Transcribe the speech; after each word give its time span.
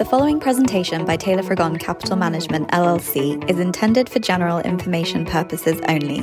The 0.00 0.06
following 0.06 0.40
presentation 0.40 1.04
by 1.04 1.18
Taylor 1.18 1.42
Frigon 1.42 1.78
Capital 1.78 2.16
Management 2.16 2.70
LLC 2.70 3.50
is 3.50 3.58
intended 3.58 4.08
for 4.08 4.18
general 4.18 4.58
information 4.60 5.26
purposes 5.26 5.78
only. 5.88 6.20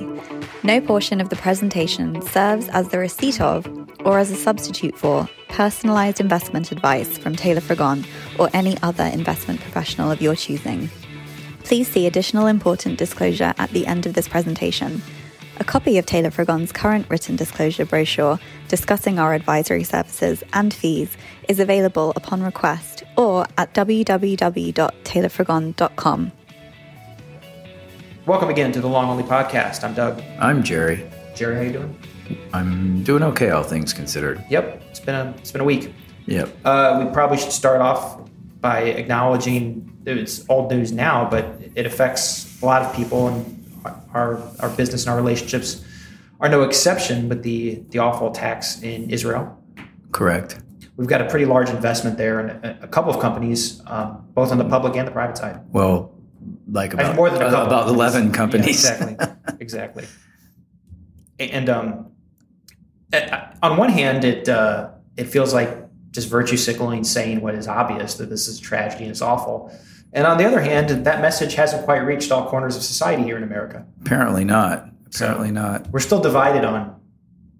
No 0.63 0.81
portion 0.81 1.21
of 1.21 1.29
the 1.29 1.35
presentation 1.35 2.19
serves 2.23 2.69
as 2.69 2.87
the 2.89 2.97
receipt 2.97 3.39
of 3.39 3.67
or 4.03 4.17
as 4.17 4.31
a 4.31 4.35
substitute 4.35 4.97
for 4.97 5.29
personalized 5.49 6.19
investment 6.19 6.71
advice 6.71 7.19
from 7.19 7.35
Taylor 7.35 7.61
Frigon 7.61 8.03
or 8.39 8.49
any 8.51 8.79
other 8.81 9.03
investment 9.03 9.61
professional 9.61 10.09
of 10.09 10.23
your 10.23 10.35
choosing. 10.35 10.89
Please 11.63 11.87
see 11.87 12.07
additional 12.07 12.47
important 12.47 12.97
disclosure 12.97 13.53
at 13.59 13.69
the 13.69 13.85
end 13.85 14.07
of 14.07 14.15
this 14.15 14.27
presentation. 14.27 15.03
A 15.59 15.63
copy 15.63 15.99
of 15.99 16.07
Taylor 16.07 16.31
Frigon's 16.31 16.71
current 16.71 17.07
written 17.11 17.35
disclosure 17.35 17.85
brochure 17.85 18.39
discussing 18.69 19.19
our 19.19 19.35
advisory 19.35 19.83
services 19.83 20.43
and 20.53 20.73
fees 20.73 21.15
is 21.47 21.59
available 21.59 22.11
upon 22.15 22.41
request 22.41 22.96
or 23.17 23.45
at 23.57 23.73
www.taylorfrigon.com. 23.73 26.31
Welcome 28.25 28.49
again 28.49 28.71
to 28.73 28.81
the 28.81 28.87
Long 28.87 29.09
Only 29.09 29.23
Podcast. 29.23 29.83
I'm 29.83 29.93
Doug. 29.93 30.21
I'm 30.39 30.63
Gerry. 30.63 31.09
Gerry, 31.35 31.55
how 31.55 31.61
you 31.61 31.71
doing? 31.71 31.95
I'm 32.53 33.03
doing 33.03 33.23
okay, 33.23 33.51
all 33.51 33.63
things 33.63 33.93
considered. 33.93 34.43
Yep, 34.49 34.83
it's 34.89 34.99
been 34.99 35.15
a 35.15 35.33
it's 35.37 35.51
been 35.51 35.61
a 35.61 35.65
week. 35.65 35.93
Yep. 36.25 36.57
Uh, 36.65 37.05
we 37.05 37.11
probably 37.13 37.37
should 37.37 37.53
start 37.53 37.79
off 37.79 38.19
by 38.59 38.81
acknowledging 38.81 39.97
it's 40.05 40.43
old 40.49 40.69
news 40.71 40.91
now, 40.91 41.29
but 41.29 41.45
it 41.75 41.85
affects 41.85 42.61
a 42.61 42.65
lot 42.65 42.81
of 42.81 42.93
people, 42.93 43.27
and 43.27 43.79
our 44.13 44.41
our 44.59 44.69
business 44.71 45.05
and 45.05 45.11
our 45.11 45.17
relationships 45.17 45.85
are 46.41 46.49
no 46.49 46.63
exception. 46.63 47.29
But 47.29 47.43
the 47.43 47.81
the 47.89 47.99
awful 47.99 48.31
attacks 48.31 48.81
in 48.81 49.09
Israel. 49.09 49.57
Correct. 50.11 50.59
We've 50.97 51.07
got 51.07 51.21
a 51.21 51.29
pretty 51.29 51.45
large 51.45 51.69
investment 51.69 52.17
there, 52.17 52.39
and 52.39 52.65
a, 52.65 52.83
a 52.83 52.87
couple 52.87 53.13
of 53.13 53.21
companies, 53.21 53.81
um, 53.85 54.27
both 54.33 54.51
on 54.51 54.57
the 54.57 54.65
public 54.65 54.95
and 54.95 55.07
the 55.07 55.11
private 55.11 55.37
side. 55.37 55.61
Well, 55.71 56.13
like 56.69 56.93
about 56.93 57.15
more 57.15 57.29
than 57.29 57.41
a 57.41 57.49
couple 57.49 57.67
about 57.67 57.87
eleven 57.87 58.31
companies. 58.31 58.83
Yeah, 58.83 59.09
exactly, 59.09 59.55
exactly. 59.59 60.05
And 61.39 61.69
um, 61.69 62.11
on 63.61 63.77
one 63.77 63.89
hand, 63.89 64.25
it 64.25 64.49
uh, 64.49 64.89
it 65.15 65.25
feels 65.25 65.53
like 65.53 65.69
just 66.11 66.29
virtue 66.29 66.57
signaling, 66.57 67.03
saying 67.03 67.41
what 67.41 67.53
is 67.53 67.67
obvious 67.67 68.15
that 68.15 68.29
this 68.29 68.47
is 68.47 68.59
a 68.59 68.61
tragedy 68.61 69.03
and 69.03 69.11
it's 69.11 69.21
awful. 69.21 69.71
And 70.13 70.25
on 70.25 70.37
the 70.37 70.45
other 70.45 70.61
hand, 70.61 70.89
that 71.05 71.21
message 71.21 71.53
hasn't 71.53 71.85
quite 71.85 71.99
reached 71.99 72.31
all 72.31 72.49
corners 72.49 72.75
of 72.75 72.81
society 72.81 73.23
here 73.23 73.37
in 73.37 73.43
America. 73.43 73.85
Apparently 74.01 74.45
not. 74.45 74.89
Apparently 75.05 75.49
so 75.49 75.53
not. 75.53 75.91
We're 75.91 75.99
still 75.99 76.21
divided 76.21 76.65
on 76.65 76.99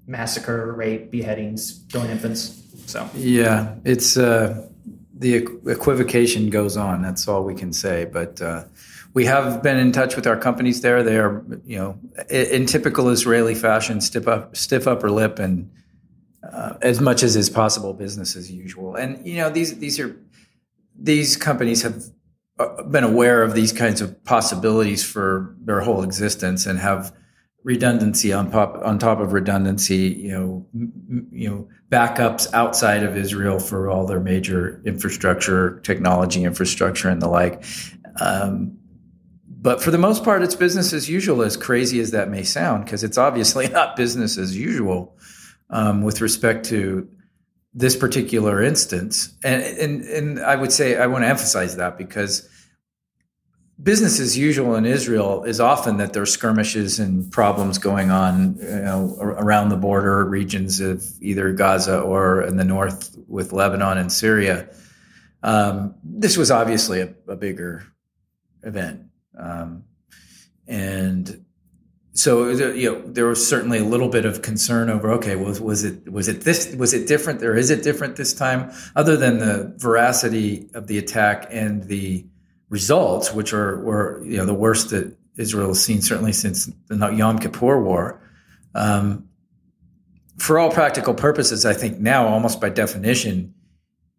massacre, 0.08 0.72
rape, 0.74 1.12
beheadings, 1.12 1.84
killing 1.90 2.10
infants. 2.10 2.64
So 2.86 3.08
yeah, 3.14 3.76
it's 3.84 4.18
uh, 4.18 4.68
the 5.14 5.36
equivocation 5.68 6.50
goes 6.50 6.78
on. 6.78 7.02
That's 7.02 7.28
all 7.28 7.44
we 7.44 7.54
can 7.54 7.74
say. 7.74 8.06
But 8.06 8.42
uh, 8.42 8.64
we 9.14 9.26
have 9.26 9.62
been 9.62 9.78
in 9.78 9.92
touch 9.92 10.16
with 10.16 10.26
our 10.26 10.38
companies 10.38 10.82
there. 10.82 11.04
They 11.04 11.18
are, 11.18 11.44
you 11.66 11.78
know, 11.78 12.00
in 12.30 12.66
typical 12.66 13.10
Israeli 13.10 13.56
fashion, 13.56 14.00
stiff 14.00 14.28
up, 14.28 14.56
stiff 14.56 14.88
upper 14.88 15.12
lip, 15.12 15.40
and 15.40 15.70
uh, 16.44 16.76
as 16.82 17.02
much 17.02 17.24
as 17.24 17.36
is 17.36 17.50
possible, 17.50 17.94
business 17.94 18.36
as 18.36 18.50
usual. 18.50 18.96
And 18.96 19.26
you 19.28 19.38
know, 19.38 19.50
these 19.50 19.78
these 19.80 20.00
are 20.00 20.16
these 20.98 21.36
companies 21.36 21.82
have 21.82 22.04
uh, 22.60 22.84
been 22.84 23.04
aware 23.04 23.44
of 23.44 23.54
these 23.54 23.74
kinds 23.74 24.02
of 24.02 24.24
possibilities 24.24 25.04
for 25.04 25.56
their 25.60 25.82
whole 25.82 26.04
existence 26.04 26.66
and 26.66 26.80
have 26.80 27.14
redundancy 27.68 28.32
on 28.32 28.50
top 28.50 28.80
on 28.86 28.98
top 28.98 29.20
of 29.20 29.34
redundancy 29.34 30.16
you 30.18 30.32
know 30.32 30.66
m- 30.74 31.28
you 31.34 31.50
know 31.50 31.68
backups 31.90 32.48
outside 32.54 33.04
of 33.04 33.18
Israel 33.18 33.60
for 33.60 33.90
all 33.90 34.08
their 34.08 34.22
major 34.22 34.82
infrastructure 34.86 35.82
technology 35.82 36.46
infrastructure 36.46 37.10
and 37.10 37.22
the 37.22 37.28
like 37.28 37.66
um, 38.22 38.78
but 39.50 39.84
for 39.84 39.92
the 39.92 39.98
most 39.98 40.24
part 40.24 40.44
it's 40.44 40.56
business 40.56 40.94
as 40.94 41.10
usual 41.10 41.42
as 41.42 41.58
crazy 41.58 42.00
as 42.00 42.12
that 42.12 42.30
may 42.30 42.42
sound 42.42 42.86
because 42.86 43.04
it's 43.04 43.18
obviously 43.18 43.68
not 43.80 43.98
business 43.98 44.38
as 44.38 44.56
usual 44.56 45.18
um, 45.70 46.04
with 46.04 46.22
respect 46.22 46.66
to 46.68 47.06
this 47.74 47.98
particular 47.98 48.64
instance. 48.64 49.36
And, 49.44 49.62
and, 49.62 50.02
and 50.02 50.40
I 50.40 50.56
would 50.56 50.72
say, 50.72 50.98
I 50.98 51.06
want 51.06 51.26
to 51.26 51.28
emphasize 51.28 51.76
that 51.76 51.98
because 51.98 52.50
business 53.82 54.20
as 54.20 54.38
usual 54.38 54.76
in 54.76 54.86
Israel 54.86 55.44
is 55.44 55.60
often 55.60 55.98
that 55.98 56.14
there's 56.14 56.32
skirmishes 56.32 57.00
and 57.00 57.32
problems 57.32 57.78
going 57.78 58.10
on 58.10 58.58
you 58.60 58.66
know, 58.68 59.16
around 59.20 59.70
the 59.70 59.78
border 59.78 60.26
regions 60.26 60.80
of 60.80 61.04
either 61.22 61.54
Gaza 61.54 62.00
or 62.00 62.42
in 62.42 62.58
the 62.58 62.64
north 62.64 63.16
with 63.28 63.54
Lebanon 63.54 63.98
and 63.98 64.12
Syria. 64.12 64.70
Um, 65.44 65.96
this 66.04 66.38
was 66.38 66.50
obviously 66.50 67.02
a, 67.02 67.14
a 67.28 67.36
bigger 67.36 67.84
event. 68.64 69.04
Um, 69.38 69.84
and 70.68 71.46
so 72.14 72.50
you 72.50 72.92
know 72.92 73.02
there 73.04 73.28
was 73.28 73.48
certainly 73.48 73.78
a 73.78 73.84
little 73.84 74.10
bit 74.10 74.26
of 74.26 74.42
concern 74.42 74.90
over 74.90 75.12
okay 75.12 75.36
was 75.36 75.62
was 75.62 75.84
it 75.84 76.12
was 76.12 76.28
it 76.28 76.42
this 76.42 76.74
was 76.76 76.92
it 76.92 77.08
different 77.08 77.44
or 77.44 77.56
is 77.56 77.70
it 77.70 77.84
different 77.84 78.16
this 78.16 78.34
time 78.34 78.72
other 78.96 79.16
than 79.16 79.38
the 79.38 79.72
veracity 79.78 80.68
of 80.74 80.88
the 80.88 80.98
attack 80.98 81.48
and 81.52 81.84
the 81.84 82.26
results 82.70 83.34
which 83.34 83.54
are 83.54 83.80
were 83.80 84.24
you 84.26 84.38
know 84.38 84.46
the 84.46 84.54
worst 84.54 84.90
that 84.90 85.16
Israel 85.38 85.70
has 85.70 85.84
seen 85.84 86.02
certainly 86.02 86.34
since 86.34 86.70
the 86.88 87.10
Yom 87.10 87.40
Kippur 87.40 87.82
War 87.82 88.22
um, 88.76 89.28
for 90.38 90.60
all 90.60 90.72
practical 90.72 91.14
purposes 91.14 91.66
I 91.66 91.74
think 91.74 92.00
now 92.00 92.28
almost 92.28 92.60
by 92.60 92.70
definition 92.70 93.54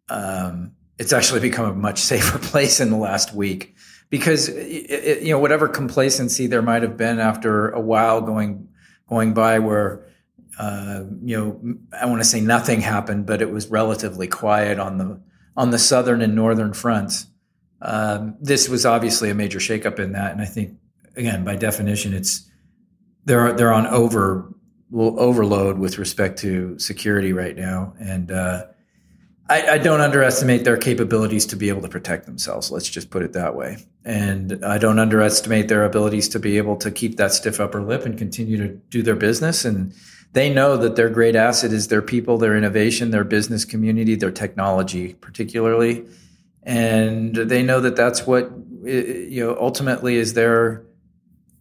um, 0.09 0.73
it's 0.99 1.13
actually 1.13 1.41
become 1.41 1.67
a 1.67 1.75
much 1.75 1.99
safer 1.99 2.39
place 2.51 2.81
in 2.81 2.91
the 2.91 2.97
last 2.97 3.35
week 3.35 3.75
because 4.11 4.49
it, 4.49 5.23
you 5.23 5.31
know 5.31 5.39
whatever 5.39 5.69
complacency 5.69 6.47
there 6.47 6.63
might 6.63 6.83
have 6.83 6.97
been 6.97 7.19
after 7.19 7.71
a 7.71 7.81
while 7.81 8.21
going 8.21 8.69
going 9.09 9.35
by 9.35 9.59
where 9.59 10.07
uh, 10.59 11.05
you 11.23 11.37
know 11.37 11.79
I 11.99 12.07
want 12.07 12.21
to 12.21 12.29
say 12.29 12.41
nothing 12.41 12.81
happened, 12.81 13.27
but 13.27 13.43
it 13.43 13.51
was 13.51 13.69
relatively 13.69 14.27
quiet 14.27 14.79
on 14.79 14.99
the 14.99 15.21
on 15.57 15.71
the 15.71 15.79
southern 15.79 16.23
and 16.23 16.35
northern 16.35 16.73
fronts. 16.73 17.27
Um, 17.81 18.37
this 18.41 18.69
was 18.69 18.85
obviously 18.85 19.31
a 19.31 19.35
major 19.35 19.59
shakeup 19.59 19.99
in 19.99 20.13
that, 20.13 20.33
and 20.33 20.41
I 20.41 20.47
think 20.47 20.79
again 21.17 21.45
by 21.45 21.57
definition 21.57 22.13
it's 22.13 22.49
they're 23.25 23.53
they're 23.53 23.73
on 23.73 23.87
over 23.87 24.53
overload 24.93 25.79
with 25.79 25.99
respect 25.99 26.39
to 26.41 26.79
security 26.79 27.33
right 27.33 27.57
now, 27.57 27.95
and 28.01 28.33
uh, 28.33 28.65
I, 29.49 29.67
I, 29.73 29.79
don't 29.79 30.01
underestimate 30.01 30.65
their 30.65 30.77
capabilities 30.77 31.47
to 31.47 31.57
be 31.57 31.71
able 31.71 31.81
to 31.83 31.89
protect 31.89 32.27
themselves. 32.27 32.71
Let's 32.71 32.89
just 32.89 33.11
put 33.11 33.23
it 33.23 33.33
that 33.33 33.55
way. 33.55 33.79
And 34.05 34.63
I 34.65 34.77
don't 34.77 34.99
underestimate 34.99 35.69
their 35.69 35.85
abilities 35.85 36.29
to 36.31 36.39
be 36.39 36.59
able 36.59 36.77
to 36.77 36.91
keep 36.91 37.17
that 37.17 37.33
stiff 37.33 37.59
upper 37.59 37.83
lip 37.83 38.05
and 38.05 38.19
continue 38.19 38.59
to 38.59 38.69
do 38.91 39.03
their 39.03 39.17
business. 39.17 39.65
And 39.65 39.95
they 40.33 40.53
know 40.53 40.77
that 40.77 40.97
their 40.97 41.09
great 41.09 41.35
asset 41.35 41.73
is 41.73 41.89
their 41.89 42.03
people, 42.03 42.37
their 42.37 42.57
innovation, 42.57 43.11
their 43.11 43.25
business 43.25 43.65
community, 43.65 44.15
their 44.15 44.31
technology, 44.31 45.15
particularly. 45.15 46.05
And 46.63 47.35
they 47.35 47.63
know 47.63 47.81
that 47.81 47.97
that's 47.97 48.27
what 48.27 48.51
you 48.85 49.45
know 49.45 49.57
ultimately 49.59 50.17
is 50.17 50.35
their 50.35 50.85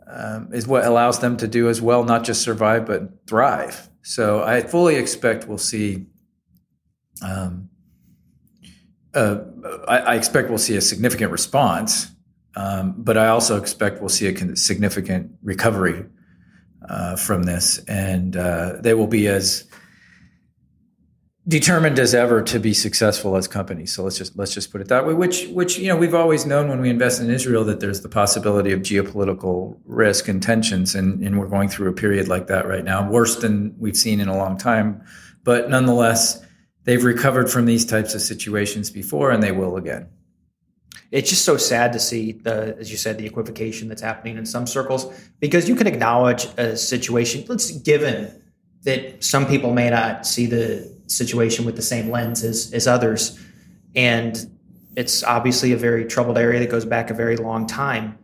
um, 0.10 0.50
is 0.54 0.68
what 0.68 0.86
allows 0.86 1.20
them 1.20 1.38
to 1.38 1.48
do 1.48 1.70
as 1.70 1.82
well, 1.82 2.04
not 2.04 2.24
just 2.24 2.42
survive 2.42 2.86
but 2.86 3.28
thrive. 3.28 3.90
So 4.02 4.44
I 4.44 4.62
fully 4.62 4.96
expect 4.96 5.48
we'll 5.48 5.58
see 5.58 6.08
um, 7.22 7.70
uh, 9.14 9.40
I, 9.88 9.98
I, 9.98 10.16
expect 10.16 10.50
we'll 10.50 10.58
see 10.60 10.76
a 10.76 10.82
significant 10.82 11.32
response, 11.32 12.12
um, 12.56 12.94
but 12.98 13.18
I 13.18 13.30
also 13.30 13.58
expect 13.58 14.00
we'll 14.00 14.10
see 14.10 14.28
a 14.28 14.56
significant 14.56 15.32
recovery 15.42 16.06
uh, 16.88 17.16
from 17.16 17.44
this, 17.44 17.80
and 17.86 18.38
uh, 18.38 18.74
they 18.80 18.94
will 18.94 19.08
be 19.08 19.28
as 19.28 19.67
determined 21.48 21.98
as 21.98 22.14
ever 22.14 22.42
to 22.42 22.60
be 22.60 22.74
successful 22.74 23.38
as 23.38 23.48
companies. 23.48 23.94
So 23.94 24.04
let's 24.04 24.18
just 24.18 24.38
let's 24.38 24.54
just 24.54 24.72
put 24.72 24.82
it 24.82 24.90
that 24.90 25.08
way. 25.08 25.14
Which 25.14 25.48
which 25.48 25.78
you 25.78 25.88
know 25.88 25.96
we've 25.96 26.16
always 26.16 26.46
known 26.46 26.68
when 26.68 26.82
we 26.82 26.90
invest 26.90 27.22
in 27.22 27.30
Israel 27.30 27.64
that 27.66 27.80
there's 27.80 28.02
the 28.02 28.10
possibility 28.10 28.72
of 28.72 28.82
geopolitical 28.82 29.78
risk 29.86 30.28
and 30.28 30.42
tensions, 30.44 30.94
and, 30.94 31.24
and 31.24 31.40
we're 31.40 31.48
going 31.48 31.70
through 31.70 31.90
a 31.90 31.94
period 31.94 32.28
like 32.28 32.48
that 32.48 32.68
right 32.68 32.84
now, 32.84 33.10
worse 33.10 33.38
than 33.38 33.76
we've 33.80 33.98
seen 33.98 34.20
in 34.20 34.28
a 34.28 34.38
long 34.38 34.58
time, 34.58 35.02
but 35.44 35.70
nonetheless 35.70 36.44
they've 36.84 37.04
recovered 37.04 37.50
from 37.50 37.66
these 37.66 37.86
types 37.86 38.14
of 38.14 38.22
situations 38.22 38.90
before 38.90 39.30
and 39.32 39.44
they 39.44 39.52
will 39.52 39.76
again. 39.76 40.08
It's 41.12 41.30
just 41.30 41.46
so 41.46 41.58
sad 41.58 41.94
to 41.94 42.00
see 42.00 42.34
the, 42.34 42.76
as 42.80 42.92
you 42.92 42.98
said, 42.98 43.18
the 43.18 43.26
equivocation 43.26 43.88
that's 43.88 44.02
happening 44.02 44.38
in 44.38 44.46
some 44.46 44.68
circles 44.68 45.06
because 45.40 45.68
you 45.68 45.76
can 45.76 45.88
acknowledge 45.88 46.46
a 46.58 46.76
situation. 46.78 47.46
Let's 47.48 47.72
given 47.72 48.42
that 48.84 49.24
some 49.24 49.46
people 49.46 49.74
may 49.74 49.90
not 49.90 50.26
see 50.26 50.46
the 50.46 50.97
situation 51.08 51.66
with 51.66 51.76
the 51.76 51.82
same 51.82 52.12
lens 52.12 52.44
as, 52.44 52.74
as 52.74 52.88
others, 52.88 53.40
and 53.96 54.50
it's 54.96 55.24
obviously 55.24 55.72
a 55.72 55.78
very 55.78 56.06
troubled 56.06 56.38
area 56.38 56.60
that 56.60 56.70
goes 56.70 56.86
back 56.86 57.10
a 57.10 57.14
very 57.14 57.38
long 57.38 57.68
time. 57.68 58.18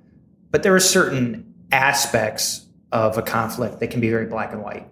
But 0.52 0.64
there 0.64 0.76
are 0.76 0.80
certain 0.80 1.54
aspects 1.72 2.68
of 2.92 3.18
a 3.18 3.22
conflict 3.22 3.80
that 3.80 3.88
can 3.88 4.02
be 4.02 4.10
very 4.10 4.28
black 4.28 4.52
and 4.54 4.62
white, 4.62 4.88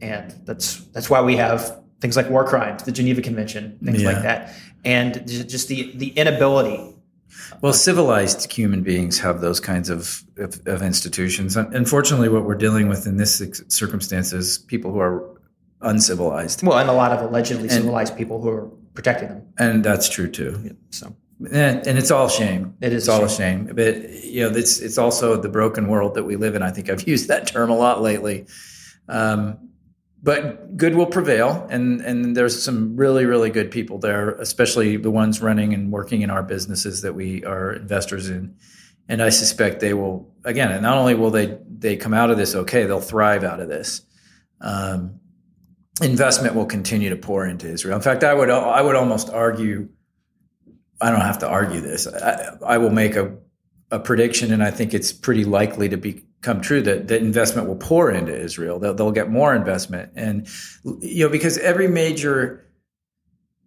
and 0.00 0.30
that's 0.44 0.80
that's 0.86 1.08
why 1.08 1.22
we 1.22 1.36
have 1.36 1.82
things 2.00 2.16
like 2.16 2.28
war 2.30 2.44
crimes, 2.44 2.82
the 2.82 2.92
Geneva 2.92 3.22
Convention, 3.22 3.78
things 3.82 4.02
yeah. 4.02 4.12
like 4.12 4.22
that. 4.22 4.54
and 4.84 5.26
just 5.26 5.68
the 5.68 5.92
the 5.96 6.08
inability. 6.10 6.94
Well, 7.60 7.72
civilized 7.72 8.52
human 8.52 8.82
beings 8.82 9.18
have 9.20 9.40
those 9.40 9.60
kinds 9.60 9.88
of, 9.88 10.24
of, 10.36 10.60
of 10.66 10.82
institutions. 10.82 11.56
Unfortunately, 11.56 12.28
what 12.28 12.44
we're 12.44 12.56
dealing 12.56 12.88
with 12.88 13.06
in 13.06 13.18
this 13.18 13.40
circumstance 13.68 14.32
is 14.32 14.58
people 14.58 14.92
who 14.92 14.98
are 14.98 15.39
uncivilized. 15.82 16.62
Well, 16.62 16.78
and 16.78 16.90
a 16.90 16.92
lot 16.92 17.12
of 17.12 17.22
allegedly 17.22 17.64
and, 17.64 17.72
civilized 17.72 18.16
people 18.16 18.40
who 18.40 18.48
are 18.50 18.70
protecting 18.94 19.28
them. 19.28 19.52
And 19.58 19.84
that's 19.84 20.08
true 20.08 20.30
too. 20.30 20.60
Yeah, 20.64 20.72
so. 20.90 21.16
And, 21.52 21.86
and, 21.86 21.96
it's 21.96 22.10
all 22.10 22.28
shame. 22.28 22.74
It 22.82 22.92
is 22.92 23.04
it's 23.04 23.08
all 23.08 23.24
a 23.24 23.28
shame. 23.30 23.70
But 23.74 24.10
you 24.24 24.42
know, 24.42 24.54
it's 24.54 24.78
it's 24.78 24.98
also 24.98 25.40
the 25.40 25.48
broken 25.48 25.88
world 25.88 26.14
that 26.14 26.24
we 26.24 26.36
live 26.36 26.54
in. 26.54 26.62
I 26.62 26.70
think 26.70 26.90
I've 26.90 27.02
used 27.08 27.28
that 27.28 27.46
term 27.46 27.70
a 27.70 27.76
lot 27.76 28.02
lately. 28.02 28.46
Um, 29.08 29.70
but 30.22 30.76
good 30.76 30.94
will 30.94 31.06
prevail, 31.06 31.66
and 31.70 32.02
and 32.02 32.36
there's 32.36 32.62
some 32.62 32.94
really 32.94 33.24
really 33.24 33.48
good 33.48 33.70
people 33.70 33.98
there, 33.98 34.32
especially 34.32 34.98
the 34.98 35.10
ones 35.10 35.40
running 35.40 35.72
and 35.72 35.90
working 35.90 36.20
in 36.20 36.28
our 36.28 36.42
businesses 36.42 37.00
that 37.02 37.14
we 37.14 37.42
are 37.44 37.72
investors 37.72 38.28
in. 38.28 38.54
And 39.08 39.22
I 39.22 39.30
suspect 39.30 39.80
they 39.80 39.94
will 39.94 40.30
again. 40.44 40.70
And 40.70 40.82
not 40.82 40.98
only 40.98 41.14
will 41.14 41.30
they 41.30 41.58
they 41.66 41.96
come 41.96 42.12
out 42.12 42.30
of 42.30 42.36
this 42.36 42.54
okay, 42.54 42.84
they'll 42.84 43.00
thrive 43.00 43.44
out 43.44 43.60
of 43.60 43.68
this. 43.70 44.02
Um, 44.60 45.20
investment 46.00 46.54
will 46.54 46.66
continue 46.66 47.10
to 47.10 47.16
pour 47.16 47.46
into 47.46 47.68
Israel. 47.68 47.96
In 47.96 48.02
fact, 48.02 48.24
I 48.24 48.34
would 48.34 48.50
I 48.50 48.80
would 48.80 48.96
almost 48.96 49.30
argue. 49.30 49.88
I 51.00 51.10
don't 51.10 51.20
have 51.20 51.38
to 51.38 51.48
argue 51.48 51.80
this. 51.80 52.06
I, 52.06 52.56
I 52.64 52.78
will 52.78 52.90
make 52.90 53.16
a, 53.16 53.36
a 53.90 53.98
prediction, 53.98 54.52
and 54.52 54.62
I 54.62 54.70
think 54.70 54.92
it's 54.92 55.12
pretty 55.12 55.44
likely 55.44 55.88
to 55.88 55.96
become 55.96 56.60
true 56.60 56.82
that, 56.82 57.08
that 57.08 57.22
investment 57.22 57.68
will 57.68 57.76
pour 57.76 58.10
into 58.10 58.38
Israel. 58.38 58.78
They'll, 58.78 58.92
they'll 58.92 59.10
get 59.10 59.30
more 59.30 59.54
investment, 59.54 60.12
and 60.14 60.46
you 60.84 61.24
know 61.24 61.30
because 61.30 61.58
every 61.58 61.88
major 61.88 62.66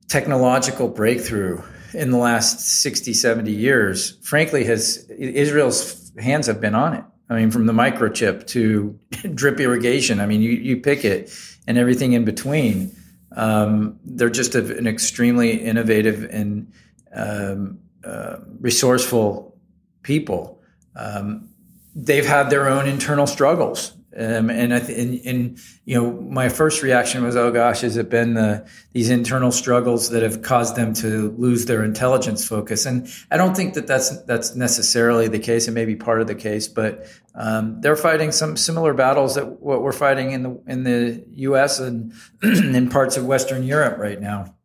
technological 0.07 0.89
breakthrough 0.89 1.61
in 1.93 2.11
the 2.11 2.17
last 2.17 2.59
60 2.81 3.13
70 3.13 3.51
years 3.51 4.17
frankly 4.21 4.63
has 4.65 5.05
israel's 5.09 6.11
hands 6.19 6.47
have 6.47 6.59
been 6.59 6.75
on 6.75 6.93
it 6.93 7.03
i 7.29 7.35
mean 7.35 7.51
from 7.51 7.67
the 7.67 7.73
microchip 7.73 8.45
to 8.47 8.99
drip 9.33 9.59
irrigation 9.59 10.19
i 10.19 10.25
mean 10.25 10.41
you, 10.41 10.51
you 10.51 10.77
pick 10.77 11.05
it 11.05 11.29
and 11.67 11.77
everything 11.77 12.13
in 12.13 12.25
between. 12.25 12.95
Um, 13.35 13.99
they're 14.05 14.29
just 14.29 14.55
a, 14.55 14.77
an 14.77 14.87
extremely 14.87 15.51
innovative 15.51 16.23
and 16.25 16.71
um, 17.13 17.79
uh, 18.03 18.37
resourceful 18.59 19.57
people. 20.03 20.61
Um, 20.95 21.49
they've 21.95 22.25
had 22.25 22.49
their 22.49 22.67
own 22.67 22.87
internal 22.87 23.27
struggles 23.27 23.93
um, 24.15 24.49
and, 24.49 24.73
I 24.73 24.79
th- 24.79 24.97
and, 24.97 25.25
and, 25.25 25.59
you 25.85 25.99
know, 25.99 26.11
my 26.11 26.49
first 26.49 26.83
reaction 26.83 27.23
was, 27.23 27.35
oh 27.35 27.51
gosh, 27.51 27.81
has 27.81 27.97
it 27.97 28.09
been 28.09 28.35
the, 28.35 28.67
these 28.91 29.09
internal 29.09 29.51
struggles 29.51 30.09
that 30.11 30.21
have 30.21 30.43
caused 30.43 30.75
them 30.75 30.93
to 30.95 31.31
lose 31.37 31.65
their 31.65 31.83
intelligence 31.83 32.47
focus? 32.47 32.85
And 32.85 33.11
I 33.31 33.37
don't 33.37 33.55
think 33.55 33.73
that 33.73 33.87
that's, 33.87 34.21
that's 34.23 34.55
necessarily 34.55 35.27
the 35.27 35.39
case. 35.39 35.67
It 35.67 35.71
may 35.71 35.85
be 35.85 35.95
part 35.95 36.21
of 36.21 36.27
the 36.27 36.35
case, 36.35 36.67
but 36.67 37.07
um, 37.33 37.81
they're 37.81 37.95
fighting 37.95 38.31
some 38.31 38.55
similar 38.55 38.93
battles 38.93 39.35
that 39.35 39.61
what 39.61 39.81
we're 39.81 39.91
fighting 39.91 40.31
in 40.31 40.43
the, 40.43 40.61
in 40.67 40.83
the 40.83 41.25
U.S. 41.35 41.79
and 41.79 42.13
in 42.43 42.89
parts 42.89 43.17
of 43.17 43.25
Western 43.25 43.63
Europe 43.63 43.97
right 43.97 44.21
now, 44.21 44.55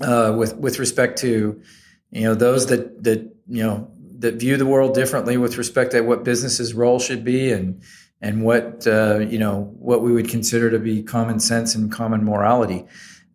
uh, 0.00 0.34
with, 0.36 0.54
with 0.56 0.78
respect 0.78 1.18
to, 1.20 1.62
you 2.10 2.22
know, 2.22 2.34
those 2.34 2.66
that, 2.66 3.02
that, 3.04 3.20
you 3.48 3.62
know, 3.62 3.90
that 4.18 4.34
view 4.34 4.56
the 4.56 4.66
world 4.66 4.94
differently 4.94 5.38
with 5.38 5.56
respect 5.56 5.92
to 5.92 6.02
what 6.02 6.24
business's 6.24 6.74
role 6.74 6.98
should 6.98 7.24
be 7.24 7.52
and, 7.52 7.82
and 8.22 8.44
what 8.44 8.86
uh, 8.86 9.18
you 9.18 9.38
know 9.38 9.74
what 9.78 10.00
we 10.00 10.12
would 10.12 10.28
consider 10.28 10.70
to 10.70 10.78
be 10.78 11.02
common 11.02 11.40
sense 11.40 11.74
and 11.74 11.92
common 11.92 12.24
morality. 12.24 12.86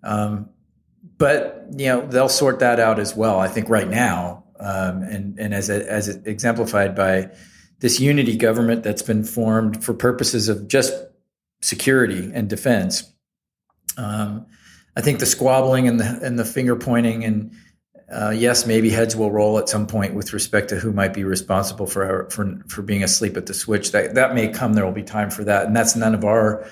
Um, 0.03 0.49
but 1.17 1.67
you 1.77 1.87
know 1.87 2.07
they'll 2.07 2.29
sort 2.29 2.59
that 2.59 2.79
out 2.79 2.97
as 2.97 3.15
well. 3.15 3.39
I 3.39 3.49
think 3.49 3.69
right 3.69 3.87
now, 3.87 4.45
um, 4.59 5.03
and 5.03 5.37
and 5.37 5.53
as 5.53 5.69
as 5.69 6.07
exemplified 6.07 6.95
by 6.95 7.29
this 7.79 7.99
unity 7.99 8.37
government 8.37 8.81
that's 8.81 9.03
been 9.03 9.23
formed 9.23 9.83
for 9.83 9.93
purposes 9.93 10.49
of 10.49 10.67
just 10.67 10.93
security 11.61 12.31
and 12.33 12.49
defense. 12.49 13.11
Um, 13.97 14.47
I 14.95 15.01
think 15.01 15.19
the 15.19 15.25
squabbling 15.25 15.87
and 15.87 15.99
the 15.99 16.19
and 16.23 16.39
the 16.39 16.45
finger 16.45 16.75
pointing 16.75 17.23
and 17.25 17.51
uh, 18.09 18.29
yes, 18.29 18.65
maybe 18.65 18.89
heads 18.89 19.15
will 19.15 19.31
roll 19.31 19.57
at 19.57 19.67
some 19.67 19.85
point 19.85 20.13
with 20.13 20.31
respect 20.31 20.69
to 20.69 20.77
who 20.77 20.93
might 20.93 21.13
be 21.13 21.25
responsible 21.25 21.87
for 21.87 22.29
for 22.29 22.57
for 22.67 22.81
being 22.81 23.03
asleep 23.03 23.35
at 23.35 23.47
the 23.47 23.53
switch. 23.53 23.91
That 23.91 24.15
that 24.15 24.33
may 24.33 24.47
come. 24.47 24.73
There 24.73 24.85
will 24.85 24.93
be 24.93 25.03
time 25.03 25.29
for 25.29 25.43
that, 25.43 25.65
and 25.65 25.75
that's 25.75 25.95
none 25.95 26.15
of 26.15 26.23
our 26.23 26.65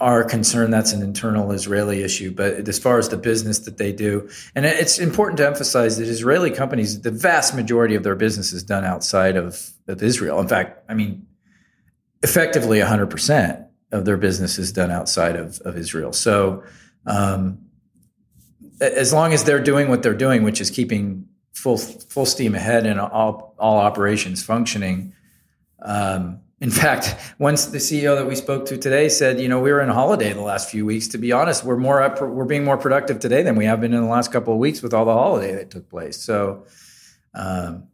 our 0.00 0.24
concern. 0.24 0.72
That's 0.72 0.92
an 0.92 1.00
internal 1.00 1.52
Israeli 1.52 2.02
issue. 2.02 2.34
But 2.34 2.68
as 2.68 2.80
far 2.80 2.98
as 2.98 3.10
the 3.10 3.16
business 3.16 3.60
that 3.60 3.78
they 3.78 3.92
do, 3.92 4.28
and 4.56 4.66
it's 4.66 4.98
important 4.98 5.36
to 5.38 5.46
emphasize 5.46 5.98
that 5.98 6.08
Israeli 6.08 6.50
companies, 6.50 7.00
the 7.00 7.12
vast 7.12 7.54
majority 7.54 7.94
of 7.94 8.02
their 8.02 8.16
business 8.16 8.52
is 8.52 8.64
done 8.64 8.84
outside 8.84 9.36
of, 9.36 9.70
of 9.86 10.02
Israel. 10.02 10.40
In 10.40 10.48
fact, 10.48 10.82
I 10.88 10.94
mean, 10.94 11.24
effectively 12.24 12.80
100 12.80 13.06
percent 13.06 13.66
of 13.92 14.04
their 14.04 14.16
business 14.16 14.58
is 14.58 14.72
done 14.72 14.90
outside 14.90 15.36
of, 15.36 15.60
of 15.60 15.76
Israel. 15.76 16.12
So. 16.12 16.64
Um, 17.06 17.61
as 18.82 19.12
long 19.12 19.32
as 19.32 19.44
they're 19.44 19.62
doing 19.62 19.88
what 19.88 20.02
they're 20.02 20.14
doing, 20.14 20.42
which 20.42 20.60
is 20.60 20.70
keeping 20.70 21.26
full 21.52 21.78
full 21.78 22.26
steam 22.26 22.54
ahead 22.54 22.86
and 22.86 23.00
all 23.00 23.54
all 23.58 23.78
operations 23.78 24.42
functioning. 24.42 25.14
Um, 25.80 26.40
in 26.60 26.70
fact, 26.70 27.16
once 27.38 27.66
the 27.66 27.78
CEO 27.78 28.16
that 28.16 28.26
we 28.26 28.34
spoke 28.34 28.66
to 28.66 28.76
today 28.76 29.08
said, 29.08 29.40
you 29.40 29.48
know, 29.48 29.60
we 29.60 29.72
were 29.72 29.80
in 29.80 29.88
a 29.88 29.94
holiday 29.94 30.32
the 30.32 30.40
last 30.40 30.70
few 30.70 30.86
weeks. 30.86 31.08
To 31.08 31.18
be 31.18 31.32
honest, 31.32 31.64
we're 31.64 31.76
more 31.76 32.02
up, 32.02 32.20
we're 32.20 32.44
being 32.44 32.64
more 32.64 32.78
productive 32.78 33.18
today 33.18 33.42
than 33.42 33.56
we 33.56 33.64
have 33.64 33.80
been 33.80 33.92
in 33.92 34.00
the 34.00 34.08
last 34.08 34.32
couple 34.32 34.52
of 34.52 34.58
weeks 34.58 34.82
with 34.82 34.94
all 34.94 35.04
the 35.04 35.12
holiday 35.12 35.54
that 35.54 35.70
took 35.70 35.88
place. 35.88 36.20
So, 36.22 36.64
um, 37.34 37.88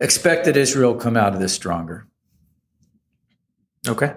expect 0.00 0.44
that 0.46 0.56
Israel 0.56 0.94
come 0.94 1.16
out 1.16 1.34
of 1.34 1.40
this 1.40 1.52
stronger. 1.52 2.06
Okay. 3.86 4.12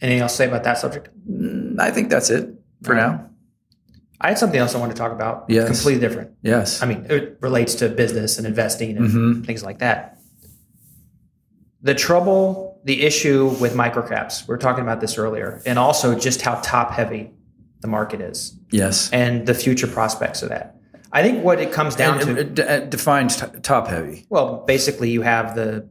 Anything 0.00 0.20
else 0.20 0.32
to 0.32 0.36
say 0.38 0.48
about 0.48 0.64
that 0.64 0.78
subject? 0.78 1.08
Mm, 1.28 1.78
I 1.80 1.90
think 1.90 2.10
that's 2.10 2.30
it 2.30 2.50
for 2.82 2.94
now. 2.94 3.28
I 4.20 4.28
had 4.28 4.38
something 4.38 4.58
else 4.58 4.74
I 4.74 4.78
wanted 4.78 4.96
to 4.96 4.98
talk 4.98 5.12
about. 5.12 5.44
Yes. 5.48 5.68
Completely 5.68 6.00
different. 6.00 6.32
Yes. 6.42 6.82
I 6.82 6.86
mean, 6.86 7.06
it 7.08 7.38
relates 7.40 7.76
to 7.76 7.88
business 7.88 8.38
and 8.38 8.46
investing 8.46 8.96
and 8.96 9.08
mm-hmm. 9.08 9.42
things 9.42 9.62
like 9.62 9.78
that. 9.78 10.18
The 11.82 11.94
trouble, 11.94 12.80
the 12.84 13.02
issue 13.02 13.54
with 13.60 13.74
microcaps, 13.74 14.48
we 14.48 14.52
were 14.52 14.58
talking 14.58 14.82
about 14.82 15.00
this 15.00 15.16
earlier, 15.16 15.62
and 15.64 15.78
also 15.78 16.18
just 16.18 16.42
how 16.42 16.56
top 16.56 16.90
heavy 16.90 17.30
the 17.80 17.86
market 17.86 18.20
is. 18.20 18.58
Yes. 18.72 19.08
And 19.12 19.46
the 19.46 19.54
future 19.54 19.86
prospects 19.86 20.42
of 20.42 20.48
that. 20.48 20.74
I 21.12 21.22
think 21.22 21.44
what 21.44 21.60
it 21.60 21.72
comes 21.72 21.94
down 21.94 22.20
and, 22.20 22.56
to 22.56 22.74
it 22.74 22.90
defines 22.90 23.40
t- 23.40 23.46
top 23.62 23.86
heavy. 23.86 24.26
Well, 24.28 24.64
basically, 24.66 25.10
you 25.10 25.22
have 25.22 25.54
the 25.54 25.88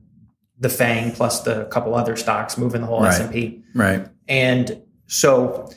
the 0.60 0.70
Fang 0.70 1.12
plus 1.12 1.42
the 1.42 1.66
couple 1.66 1.96
other 1.96 2.16
stocks 2.16 2.58
moving 2.58 2.82
the 2.82 2.88
whole 2.88 3.02
right. 3.02 3.13
S 3.13 3.20
and 3.20 3.32
P. 3.32 3.63
Right. 3.74 4.08
And 4.28 4.84
so 5.08 5.70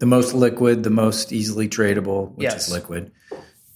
the 0.00 0.06
most 0.06 0.34
liquid, 0.34 0.82
the 0.82 0.90
most 0.90 1.32
easily 1.32 1.68
tradable, 1.68 2.34
which 2.34 2.44
yes. 2.44 2.66
is 2.66 2.72
liquid. 2.72 3.12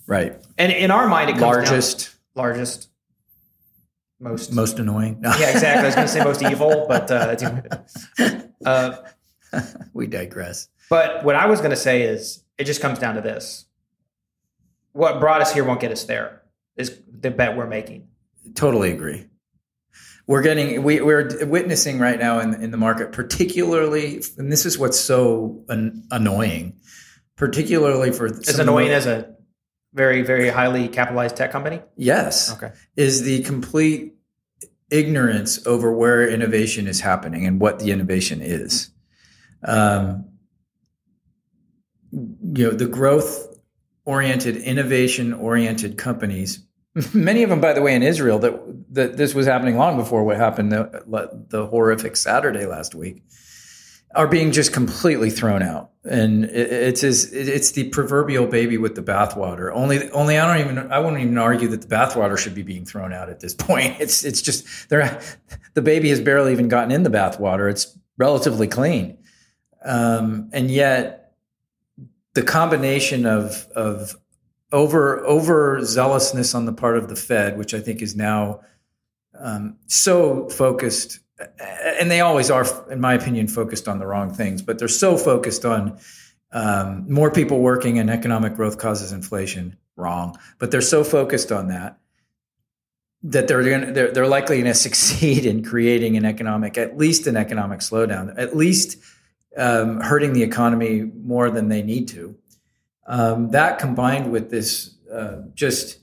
Right. 0.07 0.37
And 0.59 0.73
in 0.73 0.91
our 0.91 1.07
mind, 1.07 1.31
it 1.31 1.35
comes 1.35 1.43
largest, 1.43 2.15
largest, 2.35 2.89
most, 4.19 4.53
most 4.53 4.79
annoying. 4.79 5.21
No. 5.21 5.31
Yeah, 5.39 5.51
exactly. 5.51 5.83
I 5.83 5.87
was 5.87 5.95
going 5.95 6.07
to 6.07 6.13
say 6.13 6.25
most 6.25 6.43
evil, 6.51 6.87
but 6.89 7.11
uh, 7.11 7.37
uh, 8.65 8.97
we 9.93 10.07
digress. 10.07 10.69
But 10.91 11.25
what 11.25 11.37
I 11.37 11.47
was 11.47 11.61
going 11.61 11.71
to 11.71 11.77
say 11.77 12.03
is, 12.03 12.43
it 12.59 12.65
just 12.65 12.81
comes 12.81 12.99
down 12.99 13.15
to 13.15 13.21
this: 13.21 13.67
what 14.93 15.21
brought 15.21 15.41
us 15.41 15.53
here 15.53 15.65
won't 15.65 15.81
get 15.81 15.93
us 15.93 16.05
there. 16.05 16.43
Is 16.77 17.01
the 17.09 17.31
bet 17.31 17.57
we're 17.57 17.67
making? 17.67 18.09
Totally 18.55 18.93
agree 18.93 19.27
we're 20.27 20.43
getting 20.43 20.83
we, 20.83 21.01
we're 21.01 21.47
witnessing 21.47 21.99
right 21.99 22.19
now 22.19 22.41
in, 22.41 22.55
in 22.55 22.71
the 22.71 22.77
market 22.77 23.13
particularly 23.13 24.23
and 24.39 24.51
this 24.51 24.67
is 24.67 24.79
what's 24.79 24.99
so 24.99 25.65
an, 25.69 26.07
annoying 26.11 26.79
particularly 27.37 28.13
for 28.13 28.27
as 28.27 28.59
annoying 28.59 28.91
as 28.91 29.07
a 29.07 29.35
very 29.93 30.23
very 30.23 30.49
highly 30.49 30.89
capitalized 30.89 31.37
tech 31.37 31.53
company? 31.53 31.81
Yes. 31.97 32.53
Okay. 32.53 32.73
Is 32.97 33.23
the 33.23 33.43
complete 33.45 34.15
ignorance 34.91 35.67
over 35.67 35.93
where 35.93 36.29
innovation 36.29 36.87
is 36.87 37.01
happening 37.01 37.47
and 37.47 37.61
what 37.61 37.79
the 37.79 37.91
innovation 37.91 38.41
is. 38.41 38.91
Um, 39.65 40.27
you 42.13 42.65
know 42.65 42.71
the 42.71 42.87
growth 42.87 43.59
oriented 44.05 44.57
innovation 44.57 45.33
oriented 45.33 45.97
companies 45.97 46.65
many 47.15 47.43
of 47.43 47.51
them, 47.51 47.61
by 47.61 47.73
the 47.73 47.83
way, 47.83 47.95
in 47.95 48.03
Israel, 48.03 48.39
that 48.41 48.95
that 48.95 49.17
this 49.17 49.35
was 49.35 49.47
happening 49.47 49.77
long 49.77 49.97
before 49.97 50.25
what 50.25 50.37
happened 50.37 50.73
the, 50.73 51.47
the 51.49 51.67
horrific 51.67 52.17
Saturday 52.17 52.67
last 52.67 52.95
week, 52.95 53.25
are 54.15 54.29
being 54.29 54.53
just 54.53 54.73
completely 54.73 55.31
thrown 55.31 55.63
out, 55.63 55.91
and 56.05 56.45
it, 56.45 56.73
it's 56.73 57.03
it's 57.03 57.73
the 57.73 57.89
proverbial 57.89 58.47
baby 58.47 58.79
with 58.79 58.95
the 58.95 59.03
bathwater. 59.03 59.73
Only, 59.75 60.09
only 60.11 60.39
I 60.39 60.47
don't 60.47 60.71
even 60.71 60.93
I 60.93 61.01
wouldn't 61.01 61.21
even 61.21 61.37
argue 61.37 61.69
that 61.69 61.83
the 61.83 61.89
bathwater 61.89 62.39
should 62.39 62.55
be 62.55 62.63
being 62.63 62.85
thrown 62.85 63.13
out 63.13 63.29
at 63.29 63.41
this 63.41 63.55
point. 63.59 63.97
It's 64.01 64.25
it's 64.25 64.41
just 64.41 64.89
there, 64.89 65.21
the 65.75 65.83
baby 65.83 66.11
has 66.11 66.21
barely 66.21 66.53
even 66.53 66.69
gotten 66.69 66.93
in 66.93 67.03
the 67.03 67.11
bathwater. 67.11 67.69
It's 67.69 67.99
relatively 68.19 68.69
clean, 68.69 69.19
um, 69.85 70.49
and 70.53 70.71
yet 70.71 71.35
the 72.35 72.43
combination 72.43 73.27
of 73.27 73.67
of 73.75 74.15
over 74.75 75.25
over 75.25 75.81
zealousness 75.85 76.55
on 76.55 76.67
the 76.67 76.73
part 76.73 76.99
of 76.99 77.09
the 77.09 77.17
Fed, 77.17 77.57
which 77.57 77.73
I 77.73 77.81
think 77.81 78.03
is 78.03 78.17
now 78.17 78.61
um, 79.39 79.77
so 79.87 80.49
focused, 80.49 81.21
and 81.99 82.11
they 82.11 82.21
always 82.21 82.51
are, 82.51 82.67
in 82.91 83.01
my 83.01 83.15
opinion, 83.15 83.47
focused 83.47 83.87
on 83.89 84.01
the 84.01 84.07
wrong 84.07 84.35
things. 84.35 84.63
But 84.63 84.79
they're 84.79 84.89
so 84.89 85.17
focused 85.17 85.65
on 85.65 85.99
um, 86.51 87.11
more 87.11 87.31
people 87.31 87.61
working 87.61 87.99
and 87.99 88.11
economic 88.11 88.55
growth 88.55 88.79
causes 88.79 89.13
inflation. 89.13 89.77
Wrong, 89.97 90.37
but 90.59 90.73
they're 90.73 90.81
so 90.81 91.05
focused 91.05 91.53
on 91.53 91.69
that 91.69 91.99
that 93.23 93.47
they're 93.47 93.63
going 93.63 93.93
they're, 93.93 94.11
they're 94.11 94.27
likely 94.27 94.57
going 94.57 94.65
to 94.73 94.75
succeed 94.75 95.47
in 95.47 95.63
creating 95.65 96.17
an 96.17 96.25
economic, 96.25 96.77
at 96.77 96.99
least 96.99 97.29
an 97.29 97.37
economic 97.37 97.79
slowdown, 97.79 98.35
at 98.37 98.57
least 98.57 98.99
um, 99.57 100.01
hurting 100.01 100.33
the 100.33 100.43
economy 100.43 101.03
more 101.23 101.49
than 101.49 101.69
they 101.69 101.81
need 101.81 102.09
to. 102.09 102.37
Um, 103.07 103.51
that 103.51 103.79
combined 103.79 104.33
with 104.33 104.51
this 104.51 104.97
uh, 105.13 105.43
just 105.55 105.99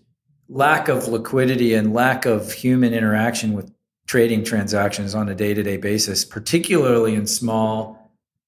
lack 0.47 0.87
of 0.87 1.07
liquidity 1.07 1.73
and 1.73 1.93
lack 1.93 2.25
of 2.25 2.51
human 2.51 2.93
interaction 2.93 3.53
with 3.53 3.73
trading 4.05 4.43
transactions 4.43 5.15
on 5.15 5.29
a 5.29 5.35
day-to-day 5.35 5.77
basis, 5.77 6.25
particularly 6.25 7.15
in 7.15 7.25
small 7.25 7.97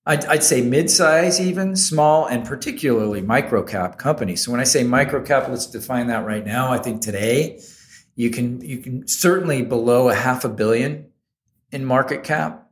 I'd, 0.06 0.26
I'd, 0.26 0.44
say 0.44 0.62
mid-size, 0.62 1.40
even 1.40 1.78
small, 1.78 2.26
and 2.26 2.46
particularly 2.46 3.22
micro-cap 3.22 3.98
companies. 3.98 4.44
So 4.44 4.52
when 4.52 4.60
I 4.60 4.66
say 4.66 4.84
micro-cap, 4.84 5.48
let's 5.48 5.66
define 5.66 6.08
that 6.08 6.26
right 6.26 6.46
now. 6.46 6.74
I 6.74 6.78
think 6.78 7.02
today 7.02 7.62
you 8.16 8.30
can 8.30 8.60
you 8.62 8.80
can 8.80 9.08
certainly 9.08 9.62
below 9.62 10.10
a 10.10 10.16
half 10.16 10.44
a 10.44 10.50
billion 10.50 11.08
in 11.72 11.86
market 11.86 12.24
cap 12.24 12.63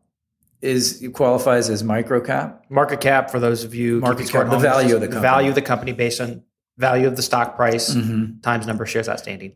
is 0.61 1.07
qualifies 1.13 1.69
as 1.69 1.83
micro-cap. 1.83 2.65
Market 2.69 3.01
cap 3.01 3.31
for 3.31 3.39
those 3.39 3.63
of 3.63 3.73
you 3.73 3.99
market 3.99 4.29
cap, 4.29 4.49
the 4.49 4.57
value 4.57 4.95
of 4.95 5.01
the 5.01 5.07
company. 5.07 5.21
value 5.21 5.49
of 5.49 5.55
the 5.55 5.61
company 5.61 5.91
based 5.93 6.21
on 6.21 6.43
value 6.77 7.07
of 7.07 7.15
the 7.15 7.21
stock 7.21 7.55
price 7.55 7.93
mm-hmm. 7.93 8.39
times 8.41 8.67
number 8.67 8.83
of 8.83 8.89
shares 8.89 9.09
outstanding. 9.09 9.55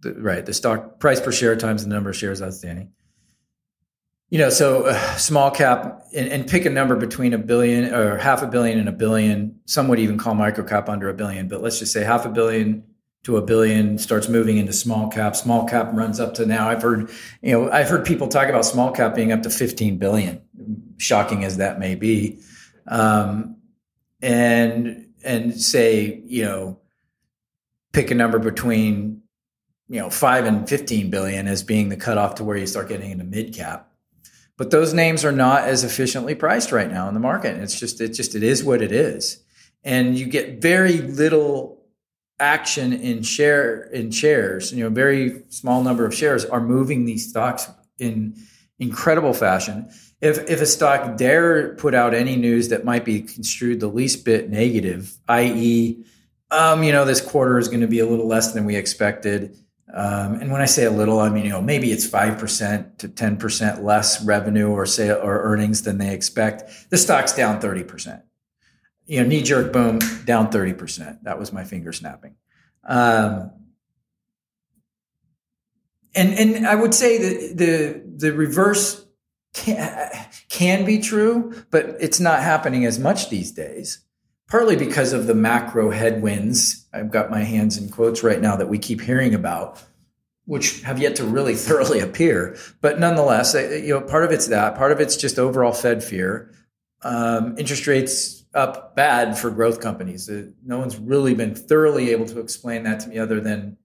The, 0.00 0.14
right, 0.14 0.44
the 0.44 0.54
stock 0.54 0.98
price 0.98 1.20
per 1.20 1.30
share 1.30 1.54
times 1.56 1.84
the 1.84 1.90
number 1.90 2.10
of 2.10 2.16
shares 2.16 2.42
outstanding 2.42 2.92
you 4.32 4.38
know, 4.38 4.48
so 4.48 4.86
uh, 4.86 5.16
small 5.18 5.50
cap 5.50 6.06
and, 6.14 6.26
and, 6.26 6.48
pick 6.48 6.64
a 6.64 6.70
number 6.70 6.96
between 6.96 7.34
a 7.34 7.38
billion 7.38 7.92
or 7.92 8.16
half 8.16 8.42
a 8.42 8.46
billion 8.46 8.78
and 8.78 8.88
a 8.88 8.92
billion. 8.92 9.60
Some 9.66 9.88
would 9.88 9.98
even 9.98 10.16
call 10.16 10.34
micro 10.34 10.64
cap 10.64 10.88
under 10.88 11.10
a 11.10 11.14
billion, 11.14 11.48
but 11.48 11.60
let's 11.60 11.78
just 11.78 11.92
say 11.92 12.02
half 12.02 12.24
a 12.24 12.30
billion 12.30 12.82
to 13.24 13.36
a 13.36 13.42
billion 13.42 13.98
starts 13.98 14.28
moving 14.28 14.58
into 14.58 14.72
small 14.72 15.08
cap. 15.08 15.36
Small 15.36 15.66
cap 15.66 15.90
runs 15.92 16.18
up 16.18 16.34
to 16.34 16.46
now. 16.46 16.68
I've 16.68 16.82
heard, 16.82 17.10
you 17.40 17.52
know, 17.52 17.70
I've 17.70 17.88
heard 17.88 18.04
people 18.04 18.28
talk 18.28 18.48
about 18.48 18.64
small 18.64 18.90
cap 18.90 19.14
being 19.14 19.30
up 19.32 19.42
to 19.42 19.50
15 19.50 19.98
billion, 19.98 20.42
shocking 20.98 21.44
as 21.44 21.58
that 21.58 21.78
may 21.78 21.94
be. 21.94 22.40
Um, 22.88 23.56
and, 24.20 25.08
and 25.24 25.60
say, 25.60 26.22
you 26.24 26.44
know, 26.44 26.80
pick 27.92 28.10
a 28.10 28.14
number 28.14 28.38
between, 28.38 29.22
you 29.88 30.00
know, 30.00 30.10
five 30.10 30.46
and 30.46 30.68
15 30.68 31.10
billion 31.10 31.46
as 31.46 31.62
being 31.62 31.90
the 31.90 31.96
cutoff 31.96 32.36
to 32.36 32.44
where 32.44 32.56
you 32.56 32.66
start 32.66 32.88
getting 32.88 33.10
into 33.12 33.24
mid 33.24 33.54
cap 33.54 33.92
but 34.62 34.70
those 34.70 34.94
names 34.94 35.24
are 35.24 35.32
not 35.32 35.64
as 35.64 35.82
efficiently 35.82 36.36
priced 36.36 36.70
right 36.70 36.88
now 36.88 37.08
in 37.08 37.14
the 37.14 37.20
market. 37.20 37.56
It's 37.56 37.78
just 37.78 38.00
it 38.00 38.10
just 38.10 38.36
it 38.36 38.44
is 38.44 38.62
what 38.62 38.80
it 38.80 38.92
is. 38.92 39.42
And 39.82 40.16
you 40.16 40.26
get 40.26 40.62
very 40.62 40.98
little 40.98 41.81
action 42.42 42.92
in 42.92 43.22
share 43.22 43.84
in 43.84 44.10
shares. 44.10 44.72
You 44.72 44.84
know, 44.84 44.90
very 44.90 45.42
small 45.48 45.82
number 45.82 46.04
of 46.04 46.14
shares 46.14 46.44
are 46.44 46.60
moving 46.60 47.04
these 47.04 47.30
stocks 47.30 47.70
in 47.98 48.36
incredible 48.78 49.32
fashion. 49.32 49.88
If 50.20 50.50
if 50.50 50.60
a 50.60 50.66
stock 50.66 51.16
dare 51.16 51.74
put 51.76 51.94
out 51.94 52.14
any 52.14 52.36
news 52.36 52.68
that 52.68 52.84
might 52.84 53.04
be 53.04 53.22
construed 53.22 53.80
the 53.80 53.88
least 53.88 54.24
bit 54.24 54.50
negative, 54.50 55.16
i.e., 55.28 56.04
um, 56.50 56.82
you 56.82 56.92
know, 56.92 57.04
this 57.04 57.20
quarter 57.20 57.58
is 57.58 57.68
going 57.68 57.80
to 57.80 57.86
be 57.86 58.00
a 58.00 58.06
little 58.06 58.26
less 58.26 58.52
than 58.52 58.64
we 58.64 58.76
expected 58.76 59.56
um, 59.92 60.40
and 60.40 60.50
when 60.50 60.62
I 60.62 60.64
say 60.66 60.84
a 60.84 60.90
little, 60.90 61.20
I 61.20 61.28
mean, 61.28 61.44
you 61.44 61.50
know, 61.50 61.60
maybe 61.60 61.92
it's 61.92 62.08
5% 62.08 62.98
to 62.98 63.08
10% 63.08 63.82
less 63.82 64.24
revenue 64.24 64.68
or 64.68 64.86
sale 64.86 65.20
or 65.22 65.42
earnings 65.42 65.82
than 65.82 65.98
they 65.98 66.14
expect. 66.14 66.90
The 66.90 66.96
stock's 66.96 67.34
down 67.34 67.60
30%. 67.60 68.22
You 69.06 69.22
know, 69.22 69.28
knee 69.28 69.42
jerk 69.42 69.72
boom, 69.72 69.98
down 70.24 70.50
30%. 70.50 71.22
That 71.22 71.38
was 71.38 71.52
my 71.52 71.64
finger 71.64 71.92
snapping. 71.92 72.36
Um, 72.84 73.50
and, 76.14 76.34
and 76.34 76.66
I 76.66 76.74
would 76.74 76.94
say 76.94 77.18
that 77.18 77.56
the, 77.56 78.02
the 78.16 78.32
reverse 78.32 79.04
can, 79.54 80.10
can 80.48 80.84
be 80.84 80.98
true, 80.98 81.64
but 81.70 81.96
it's 82.00 82.20
not 82.20 82.40
happening 82.40 82.84
as 82.84 82.98
much 82.98 83.28
these 83.28 83.52
days 83.52 84.04
partly 84.52 84.76
because 84.76 85.14
of 85.14 85.26
the 85.26 85.34
macro 85.34 85.88
headwinds. 85.88 86.86
I've 86.92 87.10
got 87.10 87.30
my 87.30 87.40
hands 87.40 87.78
in 87.78 87.88
quotes 87.88 88.22
right 88.22 88.38
now 88.38 88.54
that 88.56 88.68
we 88.68 88.78
keep 88.78 89.00
hearing 89.00 89.34
about, 89.34 89.82
which 90.44 90.82
have 90.82 90.98
yet 90.98 91.16
to 91.16 91.24
really 91.24 91.54
thoroughly 91.56 92.00
appear. 92.00 92.58
But 92.82 93.00
nonetheless, 93.00 93.54
you 93.54 93.94
know, 93.94 94.02
part 94.02 94.24
of 94.24 94.30
it's 94.30 94.48
that. 94.48 94.76
Part 94.76 94.92
of 94.92 95.00
it's 95.00 95.16
just 95.16 95.38
overall 95.38 95.72
Fed 95.72 96.04
fear. 96.04 96.52
Um, 97.00 97.56
interest 97.56 97.86
rates 97.86 98.41
up 98.54 98.94
bad 98.94 99.38
for 99.38 99.50
growth 99.50 99.80
companies. 99.80 100.28
Uh, 100.28 100.46
no 100.64 100.78
one's 100.78 100.96
really 100.96 101.34
been 101.34 101.54
thoroughly 101.54 102.10
able 102.10 102.26
to 102.26 102.40
explain 102.40 102.82
that 102.84 103.00
to 103.00 103.08
me, 103.08 103.18
other 103.18 103.40
than 103.40 103.76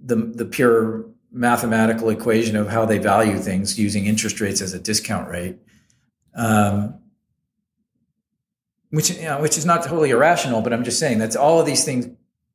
the 0.00 0.16
the 0.16 0.44
pure 0.44 1.06
mathematical 1.30 2.08
equation 2.10 2.56
of 2.56 2.68
how 2.68 2.84
they 2.84 2.98
value 2.98 3.38
things 3.38 3.78
using 3.78 4.06
interest 4.06 4.40
rates 4.40 4.60
as 4.60 4.72
a 4.72 4.78
discount 4.78 5.28
rate. 5.28 5.58
Um, 6.34 7.00
which 8.90 9.10
you 9.10 9.22
know, 9.22 9.40
which 9.40 9.58
is 9.58 9.66
not 9.66 9.82
totally 9.82 10.10
irrational, 10.10 10.62
but 10.62 10.72
I'm 10.72 10.84
just 10.84 10.98
saying 10.98 11.18
that's 11.18 11.36
all 11.36 11.60
of 11.60 11.66
these 11.66 11.84
things 11.84 12.08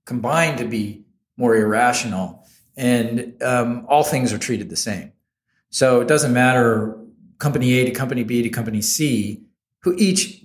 combined 0.06 0.58
to 0.58 0.66
be 0.66 1.06
more 1.38 1.56
irrational, 1.56 2.46
and 2.76 3.42
um, 3.42 3.86
all 3.88 4.04
things 4.04 4.34
are 4.34 4.38
treated 4.38 4.70
the 4.70 4.76
same. 4.76 5.12
So 5.70 6.02
it 6.02 6.08
doesn't 6.08 6.34
matter 6.34 6.98
company 7.38 7.74
A 7.74 7.86
to 7.86 7.92
company 7.92 8.24
B 8.24 8.42
to 8.42 8.50
company 8.50 8.82
C, 8.82 9.44
who 9.82 9.96
each 9.98 10.44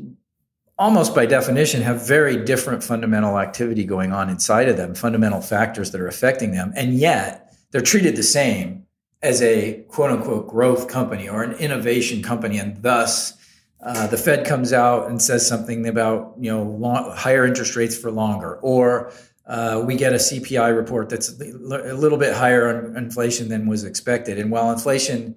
almost 0.79 1.15
by 1.15 1.27
definition 1.27 1.83
have 1.83 2.07
very 2.07 2.43
different 2.45 2.85
fundamental 2.85 3.39
activity 3.39 3.85
going 3.85 4.13
on 4.13 4.31
inside 4.31 4.69
of 4.69 4.77
them, 4.77 4.95
fundamental 4.95 5.41
factors 5.41 5.91
that 5.91 6.01
are 6.01 6.09
affecting 6.09 6.53
them, 6.53 6.73
and 6.77 6.95
yet 6.95 7.53
they're 7.71 7.81
treated 7.81 8.17
the 8.17 8.23
same 8.23 8.87
as 9.23 9.43
a 9.43 9.83
quote 9.89 10.11
unquote 10.11 10.49
growth 10.49 10.89
company 10.89 11.29
or 11.29 11.43
an 11.43 11.53
innovation 11.55 12.23
company, 12.23 12.59
and 12.59 12.83
thus 12.83 13.35
uh, 13.81 14.07
the 14.07 14.17
Fed 14.17 14.47
comes 14.47 14.73
out 14.73 15.09
and 15.09 15.21
says 15.21 15.47
something 15.47 15.87
about 15.87 16.35
you 16.39 16.51
know 16.51 16.63
long, 16.63 17.15
higher 17.17 17.45
interest 17.45 17.77
rates 17.77 17.97
for 17.97 18.11
longer, 18.11 18.57
or 18.57 19.13
uh, 19.47 19.83
we 19.85 19.97
get 19.97 20.13
a 20.13 20.17
CPI 20.17 20.77
report 20.77 21.09
that's 21.09 21.41
a 21.41 21.95
little 21.95 22.19
bit 22.19 22.35
higher 22.35 22.69
on 22.69 22.97
inflation 22.97 23.49
than 23.49 23.67
was 23.67 23.83
expected. 23.83 24.39
And 24.39 24.51
while 24.51 24.71
inflation 24.71 25.35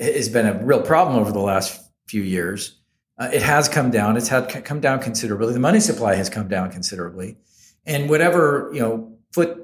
has 0.00 0.28
been 0.28 0.46
a 0.46 0.64
real 0.64 0.82
problem 0.82 1.18
over 1.18 1.32
the 1.32 1.40
last 1.40 1.80
few 2.08 2.22
years, 2.22 2.78
uh, 3.18 3.28
it 3.32 3.42
has 3.42 3.68
come 3.68 3.90
down. 3.90 4.16
It's 4.16 4.28
had 4.28 4.64
come 4.64 4.80
down 4.80 5.00
considerably. 5.00 5.52
The 5.52 5.60
money 5.60 5.80
supply 5.80 6.14
has 6.14 6.28
come 6.28 6.48
down 6.48 6.70
considerably, 6.70 7.36
and 7.84 8.10
whatever 8.10 8.70
you 8.72 8.80
know 8.80 9.16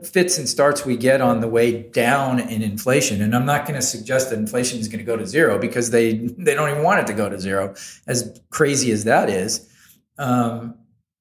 fits 0.02 0.36
and 0.36 0.48
starts 0.48 0.84
we 0.84 0.96
get 0.96 1.22
on 1.22 1.40
the 1.40 1.48
way 1.48 1.82
down 1.90 2.38
in 2.38 2.62
inflation. 2.62 3.22
And 3.22 3.34
I'm 3.34 3.46
not 3.46 3.64
going 3.64 3.74
to 3.74 3.82
suggest 3.82 4.28
that 4.28 4.38
inflation 4.38 4.78
is 4.78 4.88
going 4.88 4.98
to 4.98 5.04
go 5.04 5.16
to 5.16 5.26
zero 5.26 5.58
because 5.58 5.90
they 5.90 6.14
they 6.38 6.54
don't 6.54 6.70
even 6.70 6.82
want 6.82 7.00
it 7.00 7.06
to 7.08 7.14
go 7.14 7.28
to 7.28 7.38
zero, 7.38 7.74
as 8.06 8.40
crazy 8.50 8.90
as 8.90 9.04
that 9.04 9.28
is. 9.28 9.68
Um, 10.18 10.74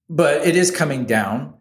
but 0.09 0.45
it 0.45 0.55
is 0.55 0.71
coming 0.71 1.05
down, 1.05 1.53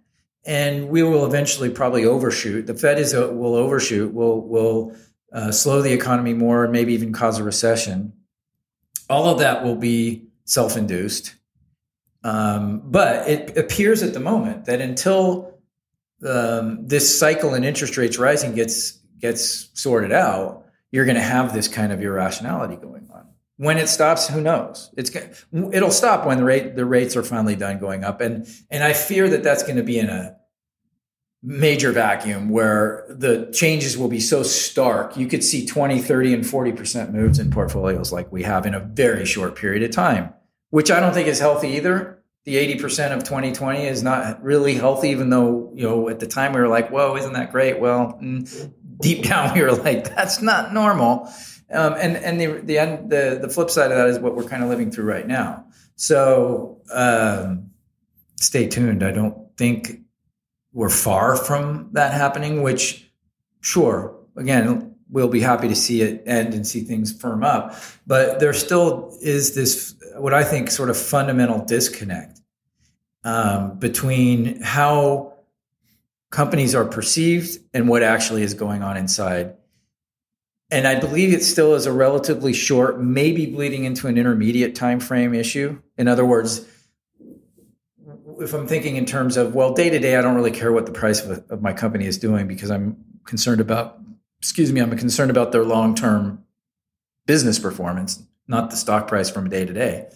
and 0.45 0.89
we 0.89 1.03
will 1.03 1.27
eventually 1.27 1.71
probably 1.71 2.05
overshoot. 2.05 2.67
The 2.67 2.75
Fed 2.75 2.99
is 2.99 3.13
a, 3.13 3.33
will 3.33 3.55
overshoot. 3.55 4.13
Will 4.13 4.41
will 4.41 4.97
uh, 5.33 5.53
slow 5.53 5.83
the 5.83 5.93
economy 5.93 6.35
more, 6.35 6.69
maybe 6.69 6.95
even 6.95 7.13
cause 7.13 7.39
a 7.39 7.45
recession. 7.45 8.13
All 9.09 9.27
of 9.27 9.41
that 9.41 9.65
will 9.65 9.77
be 9.77 10.30
self-induced. 10.51 11.37
Um, 12.25 12.83
but 12.85 13.29
it 13.29 13.57
appears 13.57 14.03
at 14.03 14.13
the 14.13 14.21
moment 14.21 14.67
that 14.67 14.81
until 14.81 15.59
um, 16.27 16.87
this 16.87 17.19
cycle 17.19 17.55
in 17.55 17.65
interest 17.65 17.97
rates 17.97 18.19
rising 18.19 18.55
gets 18.55 18.99
gets 19.19 19.71
sorted 19.75 20.13
out, 20.13 20.67
you're 20.91 21.05
going 21.05 21.17
to 21.17 21.23
have 21.23 21.55
this 21.55 21.69
kind 21.69 21.93
of 21.93 22.03
irrationality 22.03 22.77
going 22.77 23.09
on. 23.13 23.27
When 23.57 23.79
it 23.79 23.89
stops, 23.89 24.29
who 24.29 24.41
knows? 24.41 24.91
It's 24.97 25.11
it'll 25.73 25.91
stop 25.91 26.27
when 26.27 26.39
the 26.39 26.45
rate 26.45 26.77
the 26.77 26.85
rates 26.85 27.17
are 27.17 27.23
finally 27.23 27.57
done 27.57 27.79
going 27.79 28.05
up, 28.05 28.21
and 28.21 28.47
and 28.71 28.83
I 28.83 28.93
fear 28.93 29.29
that 29.29 29.43
that's 29.43 29.63
going 29.63 29.77
to 29.77 29.83
be 29.83 29.99
in 29.99 30.11
a 30.11 30.37
major 31.43 31.91
vacuum 31.91 32.51
where 32.51 33.07
the 33.09 33.51
changes 33.53 33.97
will 33.97 34.09
be 34.09 34.21
so 34.21 34.43
stark 34.43 35.17
you 35.17 35.27
could 35.27 35.43
see 35.43 35.65
20 35.65 35.99
30 35.99 36.35
and 36.35 36.45
40% 36.45 37.13
moves 37.13 37.39
in 37.39 37.51
portfolios 37.51 38.13
like 38.13 38.31
we 38.31 38.43
have 38.43 38.67
in 38.67 38.75
a 38.75 38.81
very 38.81 39.25
short 39.25 39.57
period 39.57 39.83
of 39.83 39.91
time 39.91 40.35
which 40.71 40.91
i 40.91 40.99
don't 40.99 41.15
think 41.15 41.29
is 41.29 41.39
healthy 41.39 41.69
either 41.69 42.21
the 42.45 42.57
80% 42.57 43.13
of 43.13 43.23
2020 43.23 43.87
is 43.87 44.03
not 44.03 44.43
really 44.43 44.75
healthy, 44.75 45.11
even 45.11 45.29
though, 45.29 45.71
you 45.75 45.87
know, 45.87 46.09
at 46.09 46.21
the 46.21 46.27
time 46.27 46.55
we 46.55 46.61
were 46.61 46.69
like, 46.69 46.91
whoa, 46.91 47.15
isn't 47.17 47.35
that 47.35 47.53
great? 47.53 47.79
Well, 47.79 48.19
mm, 48.21 48.73
deep 48.99 49.25
down 49.29 49.55
we 49.55 49.63
were 49.63 49.73
like, 49.73 50.05
that's 50.05 50.41
not 50.41 50.73
normal. 50.73 51.31
Um, 51.73 51.95
and 51.95 52.17
and 52.17 52.41
the, 52.41 52.47
the, 52.63 52.79
end, 52.79 53.11
the, 53.11 53.39
the 53.41 53.49
flip 53.49 53.71
side 53.71 53.93
of 53.93 53.99
that 53.99 54.09
is 54.09 54.19
what 54.19 54.35
we're 54.35 54.49
kind 54.49 54.63
of 54.63 54.69
living 54.69 54.91
through 54.91 55.05
right 55.05 55.27
now. 55.27 55.67
So 55.97 56.81
um, 56.93 57.71
stay 58.37 58.67
tuned. 58.67 59.03
I 59.03 59.13
don't 59.13 59.57
think 59.57 60.01
we're 60.73 60.89
far 60.89 61.37
from 61.37 61.91
that 61.93 62.13
happening. 62.13 62.63
Which, 62.63 63.09
sure, 63.61 64.19
again, 64.37 64.97
we'll 65.11 65.29
be 65.29 65.41
happy 65.41 65.69
to 65.69 65.77
see 65.77 66.03
it 66.03 66.23
end 66.27 66.55
and 66.55 66.67
see 66.67 66.81
things 66.81 67.13
firm 67.13 67.45
up. 67.45 67.75
But 68.07 68.41
there 68.41 68.53
still 68.53 69.17
is 69.21 69.55
this, 69.55 69.95
what 70.21 70.35
I 70.35 70.45
think, 70.45 70.71
sort 70.71 70.91
of 70.91 70.97
fundamental 70.97 71.65
disconnect 71.65 72.41
um, 73.25 73.79
between 73.79 74.61
how 74.63 75.35
companies 76.31 76.75
are 76.75 76.85
perceived 76.85 77.59
and 77.75 77.89
what 77.89 78.03
actually 78.03 78.43
is 78.43 78.55
going 78.55 78.83
on 78.83 78.97
inside. 78.97 79.57
And 80.71 80.87
I 80.87 80.99
believe 81.01 81.35
it 81.35 81.43
still 81.43 81.75
is 81.75 81.87
a 81.87 81.93
relatively 81.93 82.53
short, 82.53 83.01
maybe 83.01 83.47
bleeding 83.47 83.85
into 83.85 84.07
an 84.07 84.17
intermediate 84.17 84.77
time 84.77 85.01
frame 85.01 85.35
issue. 85.35 85.81
In 85.99 86.07
other 86.07 86.25
words, 86.25 86.65
if 88.39 88.55
I'm 88.55 88.69
thinking 88.69 88.97
in 88.97 89.05
terms 89.05 89.37
of 89.37 89.55
well, 89.55 89.75
day 89.75 89.91
to 89.91 89.99
day, 89.99 90.17
I 90.17 90.23
don't 90.23 90.37
really 90.37 90.53
care 90.53 90.73
what 90.73 90.87
the 90.87 90.93
price 90.93 91.25
of, 91.25 91.45
of 91.51 91.61
my 91.61 91.73
company 91.73 92.07
is 92.07 92.19
doing 92.19 92.47
because 92.47 92.71
I'm 92.71 92.97
concerned 93.25 93.61
about, 93.61 93.99
excuse 94.39 94.73
me, 94.73 94.81
I'm 94.81 94.97
concerned 94.97 95.31
about 95.31 95.51
their 95.51 95.65
long 95.65 95.95
term 95.97 96.45
business 97.27 97.59
performance, 97.59 98.23
not 98.51 98.71
the 98.71 98.77
stock 98.77 99.09
price 99.09 99.31
from 99.31 99.49
day 99.49 99.65
to 99.65 99.73
day. 99.73 100.09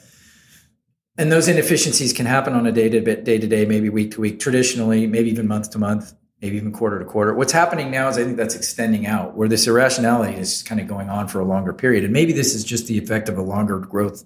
And 1.17 1.31
those 1.31 1.47
inefficiencies 1.47 2.13
can 2.13 2.27
happen 2.27 2.55
on 2.55 2.67
a 2.67 2.73
day 2.73 2.89
to 2.89 3.01
day 3.01 3.39
to 3.39 3.47
day, 3.47 3.65
maybe 3.65 3.89
week 3.89 4.11
to 4.13 4.21
week, 4.21 4.41
traditionally, 4.41 5.07
maybe 5.07 5.31
even 5.31 5.47
month 5.47 5.71
to 5.71 5.79
month, 5.79 6.13
maybe 6.43 6.57
even 6.57 6.73
quarter 6.73 6.99
to 6.99 7.05
quarter. 7.05 7.33
What's 7.33 7.53
happening 7.53 7.93
now 7.93 8.09
is 8.09 8.19
I 8.19 8.25
think 8.25 8.37
that's 8.37 8.57
extending 8.57 9.07
out, 9.07 9.37
where 9.37 9.49
this 9.49 9.69
irrationality 9.69 10.37
is 10.37 10.65
kind 10.65 10.81
of 10.81 10.89
going 10.89 11.09
on 11.09 11.29
for 11.29 11.41
a 11.41 11.45
longer 11.45 11.73
period. 11.73 12.03
And 12.03 12.13
maybe 12.13 12.33
this 12.33 12.53
is 12.53 12.65
just 12.65 12.89
the 12.89 12.99
effect 12.99 13.29
of 13.29 13.39
a 13.39 13.43
longer 13.43 13.79
growth 13.79 14.25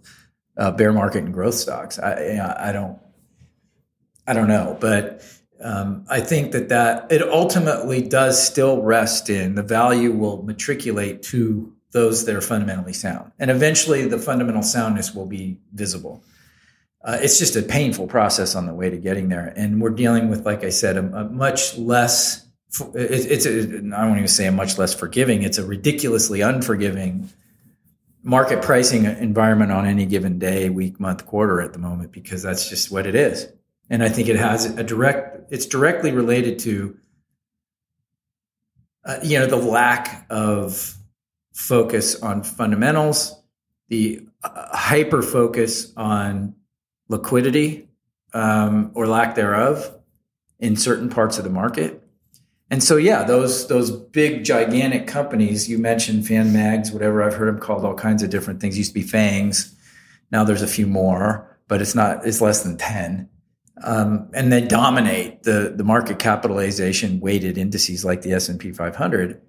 uh, 0.56 0.70
bear 0.70 0.92
market 0.92 1.24
and 1.24 1.32
growth 1.32 1.54
stocks. 1.54 1.98
I, 1.98 2.56
I 2.58 2.72
don't, 2.72 2.98
I 4.26 4.32
don't 4.32 4.48
know, 4.48 4.76
but 4.80 5.22
um, 5.62 6.06
I 6.08 6.20
think 6.20 6.52
that 6.52 6.70
that 6.70 7.12
it 7.12 7.22
ultimately 7.22 8.00
does 8.00 8.42
still 8.42 8.80
rest 8.82 9.28
in 9.28 9.54
the 9.54 9.62
value 9.62 10.12
will 10.12 10.42
matriculate 10.42 11.22
to 11.24 11.74
those 11.92 12.26
that 12.26 12.36
are 12.36 12.40
fundamentally 12.40 12.92
sound, 12.92 13.32
and 13.38 13.50
eventually 13.50 14.06
the 14.06 14.18
fundamental 14.18 14.62
soundness 14.62 15.14
will 15.14 15.26
be 15.26 15.58
visible 15.72 16.22
uh, 17.04 17.18
it's 17.22 17.38
just 17.38 17.56
a 17.56 17.62
painful 17.62 18.06
process 18.06 18.54
on 18.54 18.66
the 18.66 18.74
way 18.74 18.90
to 18.90 18.96
getting 18.96 19.28
there. 19.28 19.52
And 19.56 19.80
we're 19.80 19.90
dealing 19.90 20.28
with, 20.28 20.44
like 20.44 20.64
I 20.64 20.70
said, 20.70 20.96
a, 20.96 21.00
a 21.00 21.24
much 21.24 21.78
less, 21.78 22.46
it, 22.94 23.30
it's, 23.30 23.46
a, 23.46 23.96
I 23.96 24.04
won't 24.04 24.16
even 24.16 24.28
say 24.28 24.46
a 24.46 24.52
much 24.52 24.78
less 24.78 24.94
forgiving, 24.94 25.42
it's 25.42 25.58
a 25.58 25.66
ridiculously 25.66 26.40
unforgiving 26.40 27.30
market 28.22 28.62
pricing 28.62 29.04
environment 29.04 29.70
on 29.70 29.86
any 29.86 30.04
given 30.06 30.38
day, 30.38 30.68
week, 30.68 30.98
month, 30.98 31.24
quarter 31.24 31.62
at 31.62 31.72
the 31.72 31.78
moment, 31.78 32.12
because 32.12 32.42
that's 32.42 32.68
just 32.68 32.90
what 32.90 33.06
it 33.06 33.14
is. 33.14 33.48
And 33.88 34.02
I 34.02 34.08
think 34.08 34.28
it 34.28 34.36
has 34.36 34.66
a 34.66 34.82
direct, 34.82 35.50
it's 35.52 35.66
directly 35.66 36.12
related 36.12 36.58
to, 36.60 36.98
uh, 39.04 39.20
you 39.22 39.38
know, 39.38 39.46
the 39.46 39.56
lack 39.56 40.26
of 40.28 40.97
focus 41.58 42.14
on 42.22 42.44
fundamentals, 42.44 43.34
the 43.88 44.24
uh, 44.44 44.76
hyper 44.76 45.22
focus 45.22 45.92
on 45.96 46.54
liquidity 47.08 47.88
um, 48.32 48.92
or 48.94 49.08
lack 49.08 49.34
thereof 49.34 49.92
in 50.60 50.76
certain 50.76 51.10
parts 51.10 51.36
of 51.36 51.42
the 51.42 51.50
market. 51.50 52.00
And 52.70 52.80
so, 52.82 52.96
yeah, 52.96 53.24
those 53.24 53.66
those 53.66 53.90
big 53.90 54.44
gigantic 54.44 55.08
companies 55.08 55.68
you 55.68 55.78
mentioned, 55.78 56.28
Fan 56.28 56.52
Mags, 56.52 56.92
whatever 56.92 57.24
I've 57.24 57.34
heard 57.34 57.48
them 57.48 57.60
called 57.60 57.84
all 57.84 57.94
kinds 57.94 58.22
of 58.22 58.30
different 58.30 58.60
things. 58.60 58.78
Used 58.78 58.90
to 58.90 58.94
be 58.94 59.02
Fangs, 59.02 59.74
now 60.30 60.44
there's 60.44 60.62
a 60.62 60.68
few 60.68 60.86
more, 60.86 61.58
but 61.66 61.82
it's 61.82 61.94
not 61.94 62.24
it's 62.24 62.40
less 62.40 62.62
than 62.62 62.76
ten, 62.76 63.28
um, 63.82 64.30
and 64.32 64.52
they 64.52 64.60
dominate 64.60 65.42
the 65.42 65.72
the 65.74 65.82
market 65.82 66.20
capitalization 66.20 67.18
weighted 67.18 67.58
indices 67.58 68.04
like 68.04 68.22
the 68.22 68.32
S 68.32 68.48
and 68.48 68.60
P 68.60 68.70
500. 68.70 69.40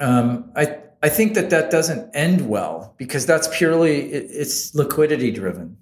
Um, 0.00 0.52
I 0.56 0.78
I 1.02 1.08
think 1.08 1.34
that 1.34 1.50
that 1.50 1.70
doesn't 1.70 2.14
end 2.14 2.48
well 2.48 2.94
because 2.96 3.26
that's 3.26 3.48
purely 3.56 4.12
it, 4.12 4.30
it's 4.30 4.74
liquidity 4.74 5.30
driven. 5.30 5.76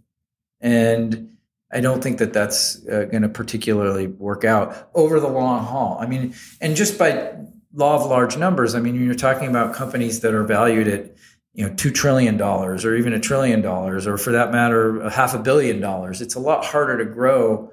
And 0.61 1.37
I 1.73 1.81
don't 1.81 2.03
think 2.03 2.19
that 2.19 2.33
that's 2.33 2.87
uh, 2.89 3.05
going 3.05 3.23
to 3.23 3.29
particularly 3.29 4.07
work 4.07 4.45
out 4.45 4.91
over 4.95 5.21
the 5.21 5.29
long 5.29 5.65
haul. 5.65 5.99
I 6.01 6.07
mean, 6.07 6.35
and 6.61 6.75
just 6.75 6.99
by 6.99 7.35
law 7.73 8.03
of 8.03 8.11
large 8.11 8.37
numbers, 8.37 8.75
I 8.75 8.81
mean, 8.81 8.95
you're 8.97 9.15
talking 9.15 9.49
about 9.49 9.75
companies 9.75 10.21
that 10.21 10.35
are 10.35 10.43
valued 10.43 10.89
at 10.89 11.15
you 11.53 11.67
know 11.67 11.75
two 11.75 11.91
trillion 11.91 12.37
dollars 12.37 12.85
or 12.85 12.95
even 12.95 13.13
a 13.13 13.21
trillion 13.21 13.61
dollars 13.61 14.07
or 14.07 14.17
for 14.17 14.33
that 14.33 14.53
matter 14.53 15.01
a 15.01 15.11
half 15.11 15.35
a 15.35 15.39
billion 15.39 15.81
dollars 15.81 16.21
it's 16.21 16.35
a 16.35 16.41
lot 16.41 16.65
harder 16.65 16.97
to 16.99 17.05
grow 17.05 17.73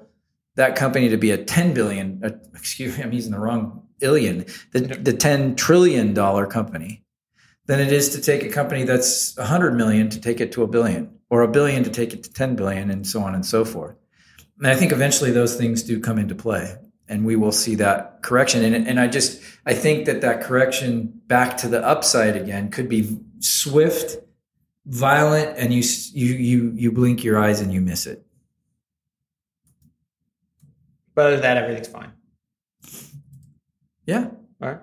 that 0.56 0.74
company 0.74 1.08
to 1.08 1.16
be 1.16 1.30
a 1.30 1.38
10 1.38 1.74
billion 1.74 2.20
uh, 2.24 2.30
excuse 2.54 2.98
me 2.98 3.04
i'm 3.04 3.12
using 3.12 3.30
the 3.30 3.38
wrong 3.38 3.86
billion 4.00 4.44
the, 4.72 4.80
the 4.80 5.12
10 5.12 5.54
trillion 5.54 6.12
dollar 6.12 6.44
company 6.46 7.04
than 7.68 7.80
it 7.80 7.92
is 7.92 8.08
to 8.08 8.20
take 8.20 8.42
a 8.42 8.48
company 8.48 8.82
that's 8.82 9.36
100 9.36 9.74
million 9.74 10.08
to 10.08 10.20
take 10.20 10.40
it 10.40 10.52
to 10.52 10.62
a 10.62 10.66
billion 10.66 11.18
or 11.28 11.42
a 11.42 11.48
billion 11.48 11.84
to 11.84 11.90
take 11.90 12.14
it 12.14 12.24
to 12.24 12.32
10 12.32 12.56
billion 12.56 12.90
and 12.90 13.06
so 13.06 13.20
on 13.20 13.34
and 13.34 13.44
so 13.44 13.64
forth. 13.64 13.94
And 14.56 14.66
I 14.66 14.74
think 14.74 14.90
eventually 14.90 15.30
those 15.30 15.54
things 15.54 15.82
do 15.82 16.00
come 16.00 16.18
into 16.18 16.34
play 16.34 16.76
and 17.08 17.26
we 17.26 17.36
will 17.36 17.52
see 17.52 17.74
that 17.76 18.22
correction. 18.22 18.64
And, 18.64 18.88
and 18.88 18.98
I 18.98 19.06
just, 19.06 19.42
I 19.66 19.74
think 19.74 20.06
that 20.06 20.22
that 20.22 20.42
correction 20.42 21.20
back 21.26 21.58
to 21.58 21.68
the 21.68 21.84
upside 21.86 22.36
again 22.36 22.70
could 22.70 22.88
be 22.88 23.18
swift, 23.40 24.16
violent, 24.86 25.58
and 25.58 25.72
you, 25.72 25.82
you, 26.12 26.34
you, 26.34 26.72
you 26.74 26.90
blink 26.90 27.22
your 27.22 27.38
eyes 27.38 27.60
and 27.60 27.72
you 27.72 27.82
miss 27.82 28.06
it. 28.06 28.24
But 31.14 31.26
other 31.26 31.36
than 31.36 31.42
that, 31.42 31.56
everything's 31.58 31.88
fine. 31.88 32.12
Yeah. 34.06 34.30
All 34.62 34.68
right. 34.68 34.78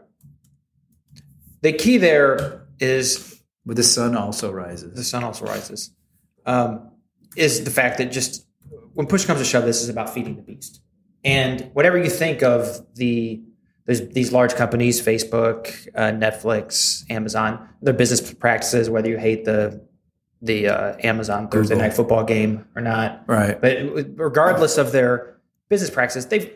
The 1.62 1.74
key 1.74 1.98
there 1.98 2.64
is 2.79 3.41
but 3.65 3.75
the 3.75 3.83
sun 3.83 4.15
also 4.15 4.51
rises. 4.51 4.93
The 4.95 5.03
sun 5.03 5.23
also 5.23 5.45
rises 5.45 5.91
um, 6.45 6.91
is 7.35 7.63
the 7.63 7.71
fact 7.71 7.97
that 7.97 8.11
just 8.11 8.45
when 8.93 9.07
push 9.07 9.25
comes 9.25 9.39
to 9.39 9.45
shove, 9.45 9.65
this 9.65 9.81
is 9.81 9.89
about 9.89 10.13
feeding 10.13 10.35
the 10.35 10.41
beast. 10.41 10.81
And 11.23 11.71
whatever 11.73 11.97
you 11.97 12.09
think 12.09 12.43
of 12.43 12.85
the 12.95 13.41
these 13.88 14.31
large 14.31 14.55
companies, 14.55 14.99
Facebook, 14.99 15.88
uh, 15.93 16.11
Netflix, 16.11 17.03
Amazon, 17.11 17.69
their 17.83 17.93
business 17.93 18.33
practices, 18.33 18.89
whether 18.89 19.09
you 19.09 19.17
hate 19.17 19.45
the 19.45 19.85
the 20.41 20.67
uh, 20.67 20.95
Amazon 21.03 21.47
Thursday 21.49 21.75
Google. 21.75 21.88
night 21.88 21.95
football 21.95 22.23
game 22.23 22.67
or 22.75 22.81
not, 22.81 23.23
right? 23.27 23.59
But 23.59 23.77
regardless 24.15 24.77
of 24.77 24.91
their 24.91 25.38
business 25.69 25.89
practices, 25.89 26.27
they've 26.27 26.51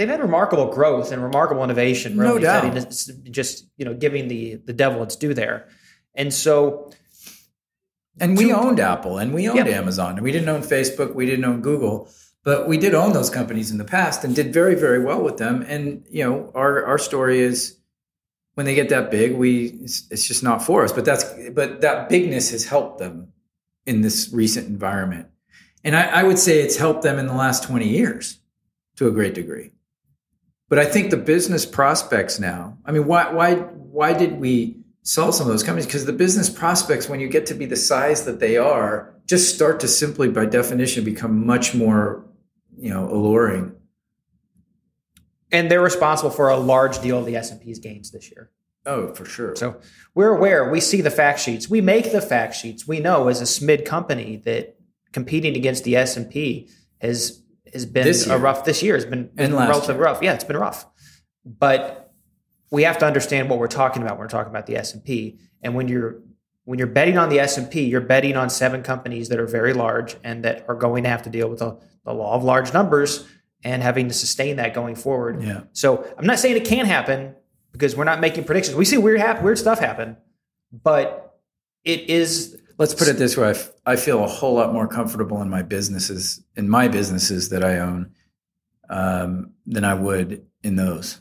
they've 0.00 0.08
had 0.08 0.20
remarkable 0.20 0.72
growth 0.72 1.12
and 1.12 1.22
remarkable 1.22 1.62
innovation. 1.62 2.16
Really, 2.16 2.34
no 2.34 2.38
doubt. 2.38 2.94
Just 3.30 3.66
you 3.76 3.84
know, 3.84 3.92
giving 3.92 4.28
the 4.28 4.56
the 4.64 4.72
devil 4.72 5.02
its 5.02 5.14
due 5.14 5.34
there. 5.34 5.68
And 6.14 6.32
so 6.32 6.90
and 8.18 8.36
we 8.36 8.52
owned 8.52 8.80
Apple 8.80 9.18
and 9.18 9.32
we 9.32 9.48
owned 9.48 9.68
Amazon 9.68 10.14
and 10.14 10.22
we 10.22 10.32
didn't 10.32 10.48
own 10.48 10.62
Facebook, 10.62 11.14
we 11.14 11.26
didn't 11.26 11.44
own 11.44 11.60
Google, 11.60 12.08
but 12.44 12.68
we 12.68 12.76
did 12.76 12.94
own 12.94 13.12
those 13.12 13.30
companies 13.30 13.70
in 13.70 13.78
the 13.78 13.84
past 13.84 14.24
and 14.24 14.34
did 14.34 14.52
very, 14.52 14.74
very 14.74 15.02
well 15.02 15.22
with 15.22 15.38
them. 15.38 15.62
And, 15.62 16.04
you 16.10 16.24
know, 16.24 16.50
our, 16.54 16.84
our 16.84 16.98
story 16.98 17.40
is 17.40 17.78
when 18.54 18.66
they 18.66 18.74
get 18.74 18.88
that 18.90 19.10
big, 19.10 19.34
we, 19.34 19.66
it's, 19.82 20.06
it's 20.10 20.26
just 20.26 20.42
not 20.42 20.62
for 20.62 20.84
us, 20.84 20.92
but 20.92 21.04
that's, 21.04 21.24
but 21.52 21.80
that 21.82 22.08
bigness 22.08 22.50
has 22.50 22.64
helped 22.64 22.98
them 22.98 23.32
in 23.86 24.02
this 24.02 24.30
recent 24.32 24.68
environment. 24.68 25.28
And 25.84 25.96
I, 25.96 26.20
I 26.20 26.22
would 26.22 26.38
say 26.38 26.60
it's 26.60 26.76
helped 26.76 27.02
them 27.02 27.18
in 27.18 27.26
the 27.26 27.34
last 27.34 27.64
20 27.64 27.88
years 27.88 28.38
to 28.96 29.08
a 29.08 29.10
great 29.10 29.34
degree. 29.34 29.70
But 30.70 30.78
I 30.78 30.86
think 30.86 31.10
the 31.10 31.18
business 31.18 31.66
prospects 31.66 32.40
now, 32.40 32.78
I 32.86 32.92
mean, 32.92 33.06
why, 33.06 33.30
why, 33.30 33.56
why 33.56 34.14
did 34.14 34.40
we, 34.40 34.80
sell 35.02 35.32
some 35.32 35.46
of 35.46 35.52
those 35.52 35.62
companies 35.62 35.86
because 35.86 36.04
the 36.04 36.12
business 36.12 36.50
prospects, 36.50 37.08
when 37.08 37.20
you 37.20 37.28
get 37.28 37.46
to 37.46 37.54
be 37.54 37.66
the 37.66 37.76
size 37.76 38.24
that 38.24 38.40
they 38.40 38.56
are, 38.56 39.14
just 39.26 39.54
start 39.54 39.80
to 39.80 39.88
simply, 39.88 40.28
by 40.28 40.44
definition, 40.44 41.04
become 41.04 41.46
much 41.46 41.74
more, 41.74 42.24
you 42.76 42.90
know, 42.90 43.08
alluring. 43.08 43.72
And 45.52 45.70
they're 45.70 45.80
responsible 45.80 46.30
for 46.30 46.48
a 46.48 46.56
large 46.56 47.00
deal 47.00 47.18
of 47.18 47.26
the 47.26 47.36
S 47.36 47.50
and 47.50 47.60
P's 47.60 47.78
gains 47.78 48.10
this 48.10 48.30
year. 48.30 48.50
Oh, 48.86 49.12
for 49.14 49.24
sure. 49.24 49.56
So 49.56 49.80
we're 50.14 50.34
aware. 50.34 50.70
We 50.70 50.80
see 50.80 51.00
the 51.00 51.10
fact 51.10 51.40
sheets. 51.40 51.68
We 51.68 51.80
make 51.80 52.12
the 52.12 52.22
fact 52.22 52.54
sheets. 52.54 52.86
We 52.86 53.00
know 53.00 53.28
as 53.28 53.40
a 53.40 53.44
SMID 53.44 53.84
company 53.84 54.36
that 54.44 54.76
competing 55.12 55.56
against 55.56 55.84
the 55.84 55.96
S 55.96 56.16
and 56.16 56.30
P 56.30 56.68
has 57.00 57.42
has 57.72 57.86
been 57.86 58.08
a 58.30 58.38
rough. 58.38 58.64
This 58.64 58.82
year 58.82 58.94
has 58.94 59.04
been, 59.04 59.30
been 59.34 59.54
relatively 59.54 59.94
year. 59.94 60.04
rough. 60.04 60.22
Yeah, 60.22 60.34
it's 60.34 60.44
been 60.44 60.56
rough. 60.56 60.86
But 61.44 62.12
we 62.70 62.84
have 62.84 62.98
to 62.98 63.06
understand 63.06 63.50
what 63.50 63.58
we're 63.58 63.66
talking 63.66 64.02
about 64.02 64.14
when 64.14 64.20
we're 64.20 64.28
talking 64.28 64.50
about 64.50 64.66
the 64.66 64.76
S&P. 64.76 65.38
And 65.62 65.74
when 65.74 65.88
you're 65.88 66.20
when 66.64 66.78
you're 66.78 66.88
betting 66.88 67.18
on 67.18 67.30
the 67.30 67.40
S&P, 67.40 67.84
you're 67.84 68.00
betting 68.00 68.36
on 68.36 68.48
seven 68.48 68.82
companies 68.82 69.28
that 69.30 69.40
are 69.40 69.46
very 69.46 69.72
large 69.72 70.16
and 70.22 70.44
that 70.44 70.64
are 70.68 70.74
going 70.74 71.02
to 71.02 71.08
have 71.08 71.22
to 71.22 71.30
deal 71.30 71.48
with 71.48 71.58
the, 71.58 71.80
the 72.04 72.12
law 72.12 72.36
of 72.36 72.44
large 72.44 72.72
numbers 72.72 73.26
and 73.64 73.82
having 73.82 74.08
to 74.08 74.14
sustain 74.14 74.56
that 74.56 74.72
going 74.74 74.94
forward. 74.94 75.42
Yeah. 75.42 75.62
So 75.72 76.06
I'm 76.16 76.26
not 76.26 76.38
saying 76.38 76.56
it 76.56 76.64
can't 76.64 76.86
happen 76.86 77.34
because 77.72 77.96
we're 77.96 78.04
not 78.04 78.20
making 78.20 78.44
predictions. 78.44 78.76
We 78.76 78.84
see 78.84 78.98
weird 78.98 79.20
hap- 79.20 79.42
weird 79.42 79.58
stuff 79.58 79.80
happen, 79.80 80.16
but 80.72 81.40
it 81.84 82.08
is. 82.08 82.56
Let's 82.80 82.94
put 82.94 83.08
it 83.08 83.18
this 83.18 83.36
way: 83.36 83.48
I, 83.48 83.50
f- 83.50 83.72
I 83.84 83.96
feel 83.96 84.24
a 84.24 84.26
whole 84.26 84.54
lot 84.54 84.72
more 84.72 84.88
comfortable 84.88 85.42
in 85.42 85.50
my 85.50 85.60
businesses, 85.60 86.42
in 86.56 86.66
my 86.66 86.88
businesses 86.88 87.50
that 87.50 87.62
I 87.62 87.76
own, 87.78 88.12
um, 88.88 89.52
than 89.66 89.84
I 89.84 89.92
would 89.92 90.46
in 90.62 90.76
those. 90.76 91.20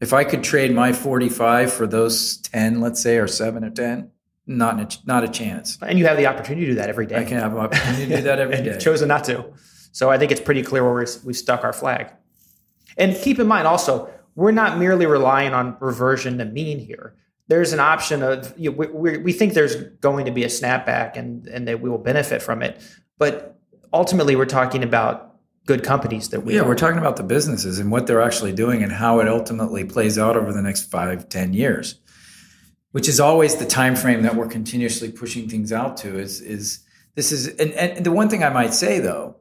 If 0.00 0.12
I 0.12 0.24
could 0.24 0.42
trade 0.42 0.74
my 0.74 0.92
45 0.92 1.72
for 1.72 1.86
those 1.86 2.38
10, 2.38 2.80
let's 2.80 3.00
say, 3.00 3.18
or 3.18 3.28
seven 3.28 3.62
or 3.62 3.70
10, 3.70 4.10
not 4.48 4.80
a, 4.80 4.98
not 5.06 5.22
a 5.22 5.28
chance. 5.28 5.78
And 5.80 6.00
you 6.00 6.06
have 6.06 6.16
the 6.16 6.26
opportunity 6.26 6.66
to 6.66 6.72
do 6.72 6.74
that 6.74 6.88
every 6.88 7.06
day. 7.06 7.20
I 7.20 7.24
can 7.26 7.38
have 7.38 7.52
an 7.52 7.58
opportunity 7.58 8.08
to 8.08 8.16
do 8.16 8.22
that 8.22 8.40
every 8.40 8.56
day. 8.62 8.76
Chosen 8.80 9.06
not 9.06 9.22
to. 9.26 9.52
So 9.92 10.10
I 10.10 10.18
think 10.18 10.32
it's 10.32 10.40
pretty 10.40 10.64
clear 10.64 10.82
where 10.82 11.06
we've 11.24 11.36
stuck 11.36 11.62
our 11.62 11.72
flag. 11.72 12.10
And 12.98 13.14
keep 13.14 13.38
in 13.38 13.46
mind 13.46 13.68
also, 13.68 14.12
we're 14.34 14.50
not 14.50 14.78
merely 14.78 15.06
relying 15.06 15.54
on 15.54 15.76
reversion 15.78 16.38
to 16.38 16.44
mean 16.44 16.80
here. 16.80 17.14
There's 17.52 17.74
an 17.74 17.80
option 17.80 18.22
of 18.22 18.54
you 18.56 18.70
know, 18.70 18.88
we, 18.94 19.18
we 19.18 19.32
think 19.34 19.52
there's 19.52 19.76
going 20.00 20.24
to 20.24 20.32
be 20.32 20.42
a 20.42 20.48
snapback 20.48 21.18
and 21.18 21.46
and 21.46 21.68
that 21.68 21.82
we 21.82 21.90
will 21.90 21.98
benefit 21.98 22.40
from 22.40 22.62
it, 22.62 22.80
but 23.18 23.60
ultimately 23.92 24.36
we're 24.36 24.46
talking 24.46 24.82
about 24.82 25.36
good 25.66 25.84
companies 25.84 26.30
that 26.30 26.40
we 26.40 26.54
yeah 26.54 26.62
own. 26.62 26.68
we're 26.68 26.74
talking 26.74 26.98
about 26.98 27.16
the 27.16 27.22
businesses 27.22 27.78
and 27.78 27.90
what 27.90 28.06
they're 28.06 28.22
actually 28.22 28.52
doing 28.52 28.82
and 28.82 28.90
how 28.90 29.20
it 29.20 29.28
ultimately 29.28 29.84
plays 29.84 30.18
out 30.18 30.34
over 30.34 30.50
the 30.50 30.62
next 30.62 30.90
five 30.90 31.28
ten 31.28 31.52
years 31.52 32.00
which 32.92 33.06
is 33.06 33.20
always 33.20 33.56
the 33.56 33.66
time 33.66 33.94
frame 33.96 34.22
that 34.22 34.34
we're 34.34 34.48
continuously 34.48 35.12
pushing 35.12 35.46
things 35.46 35.72
out 35.72 35.98
to 35.98 36.18
is 36.18 36.40
is 36.40 36.80
this 37.16 37.32
is 37.32 37.48
and, 37.48 37.72
and 37.72 38.06
the 38.06 38.12
one 38.12 38.30
thing 38.30 38.42
i 38.42 38.48
might 38.48 38.72
say 38.72 38.98
though 38.98 39.36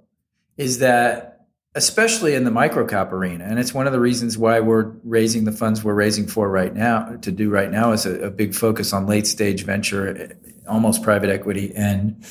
is 0.57 0.79
that 0.79 1.30
especially 1.73 2.35
in 2.35 2.43
the 2.43 2.51
microcap 2.51 3.11
arena 3.11 3.45
and 3.45 3.57
it's 3.57 3.73
one 3.73 3.87
of 3.87 3.93
the 3.93 3.99
reasons 3.99 4.37
why 4.37 4.59
we're 4.59 4.91
raising 5.03 5.45
the 5.45 5.51
funds 5.51 5.83
we're 5.83 5.93
raising 5.93 6.27
for 6.27 6.49
right 6.49 6.75
now 6.75 7.15
to 7.21 7.31
do 7.31 7.49
right 7.49 7.71
now 7.71 7.93
is 7.93 8.05
a, 8.05 8.25
a 8.25 8.29
big 8.29 8.53
focus 8.53 8.91
on 8.91 9.07
late 9.07 9.25
stage 9.25 9.63
venture 9.63 10.35
almost 10.67 11.01
private 11.01 11.29
equity 11.29 11.73
and 11.75 12.25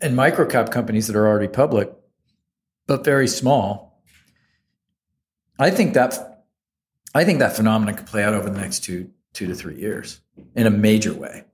and 0.00 0.16
microcap 0.16 0.72
companies 0.72 1.06
that 1.06 1.14
are 1.14 1.28
already 1.28 1.48
public 1.48 1.92
but 2.90 3.04
very 3.04 3.28
small. 3.28 4.02
I 5.60 5.70
think 5.70 5.94
that 5.94 6.44
I 7.14 7.24
think 7.24 7.38
that 7.38 7.54
phenomenon 7.54 7.94
could 7.94 8.08
play 8.08 8.24
out 8.24 8.34
over 8.34 8.50
the 8.50 8.58
next 8.58 8.80
two 8.80 9.10
two 9.32 9.46
to 9.46 9.54
three 9.54 9.78
years 9.78 10.20
in 10.56 10.66
a 10.66 10.70
major 10.70 11.14
way. 11.14 11.44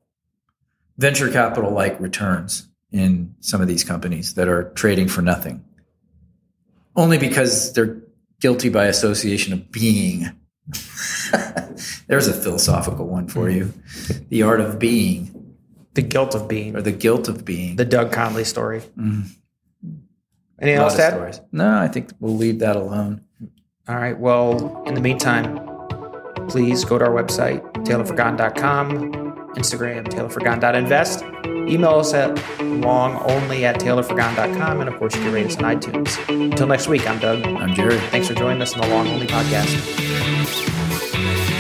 Venture 0.96 1.31
capital 1.31 1.70
like 1.72 2.01
returns 2.01 2.70
in 2.90 3.35
some 3.40 3.61
of 3.61 3.68
these 3.68 3.85
companies 3.85 4.33
that 4.37 4.49
are 4.49 4.70
trading 4.70 5.09
for 5.09 5.20
nothing, 5.20 5.62
only 6.97 7.19
because 7.19 7.73
they're 7.73 8.03
guilty 8.41 8.69
by 8.69 8.87
association 8.87 9.53
of 9.53 9.71
being. 9.71 10.31
There's 12.09 12.29
a 12.29 12.33
philosophical 12.33 13.07
one 13.07 13.29
for 13.29 13.49
you: 13.49 13.73
the 14.29 14.43
art 14.43 14.61
of 14.61 14.79
being, 14.79 15.55
the 15.95 16.03
guilt 16.03 16.35
of 16.35 16.49
being, 16.49 16.77
or 16.77 16.83
the 16.83 16.93
guilt 16.93 17.29
of 17.29 17.45
being. 17.45 17.77
the 17.77 17.85
Doug 17.85 18.13
Conley 18.13 18.45
story. 18.45 18.83
Mm. 18.99 19.29
Anything 20.61 20.81
else 20.81 20.99
add? 20.99 21.13
stories. 21.13 21.41
No, 21.53 21.79
I 21.79 21.89
think 21.89 22.11
we'll 22.19 22.37
leave 22.37 22.61
that 22.61 22.77
alone. 22.77 23.21
All 23.89 23.97
right. 23.97 24.19
Well, 24.19 24.83
in 24.87 24.95
the 24.95 25.01
meantime, 25.01 25.61
please 26.49 26.85
go 26.85 26.99
to 26.99 27.05
our 27.05 27.11
website, 27.13 27.61
taylorfrigon.com, 27.85 29.26
Instagram, 29.57 30.07
taylorfrigon.invest. 30.07 31.25
Email 31.69 31.99
us 31.99 32.14
at 32.14 32.31
longonly 32.62 33.64
at 33.64 33.81
taylorfrigon.com. 33.81 34.81
And 34.81 34.88
of 34.88 34.97
course, 34.99 35.16
you 35.16 35.23
can 35.23 35.33
rate 35.33 35.47
us 35.47 35.57
on 35.57 35.64
iTunes. 35.64 36.16
Until 36.29 36.69
next 36.69 36.87
week, 36.88 37.09
I'm 37.09 37.19
Doug. 37.19 37.45
I'm 37.45 37.75
Gerry. 37.75 37.99
Thanks 38.11 38.29
for 38.29 38.35
joining 38.35 38.62
us 38.62 38.75
on 38.75 38.83
the 38.83 38.88
Long 38.95 39.09
Only 39.09 39.27
podcast. 39.27 41.56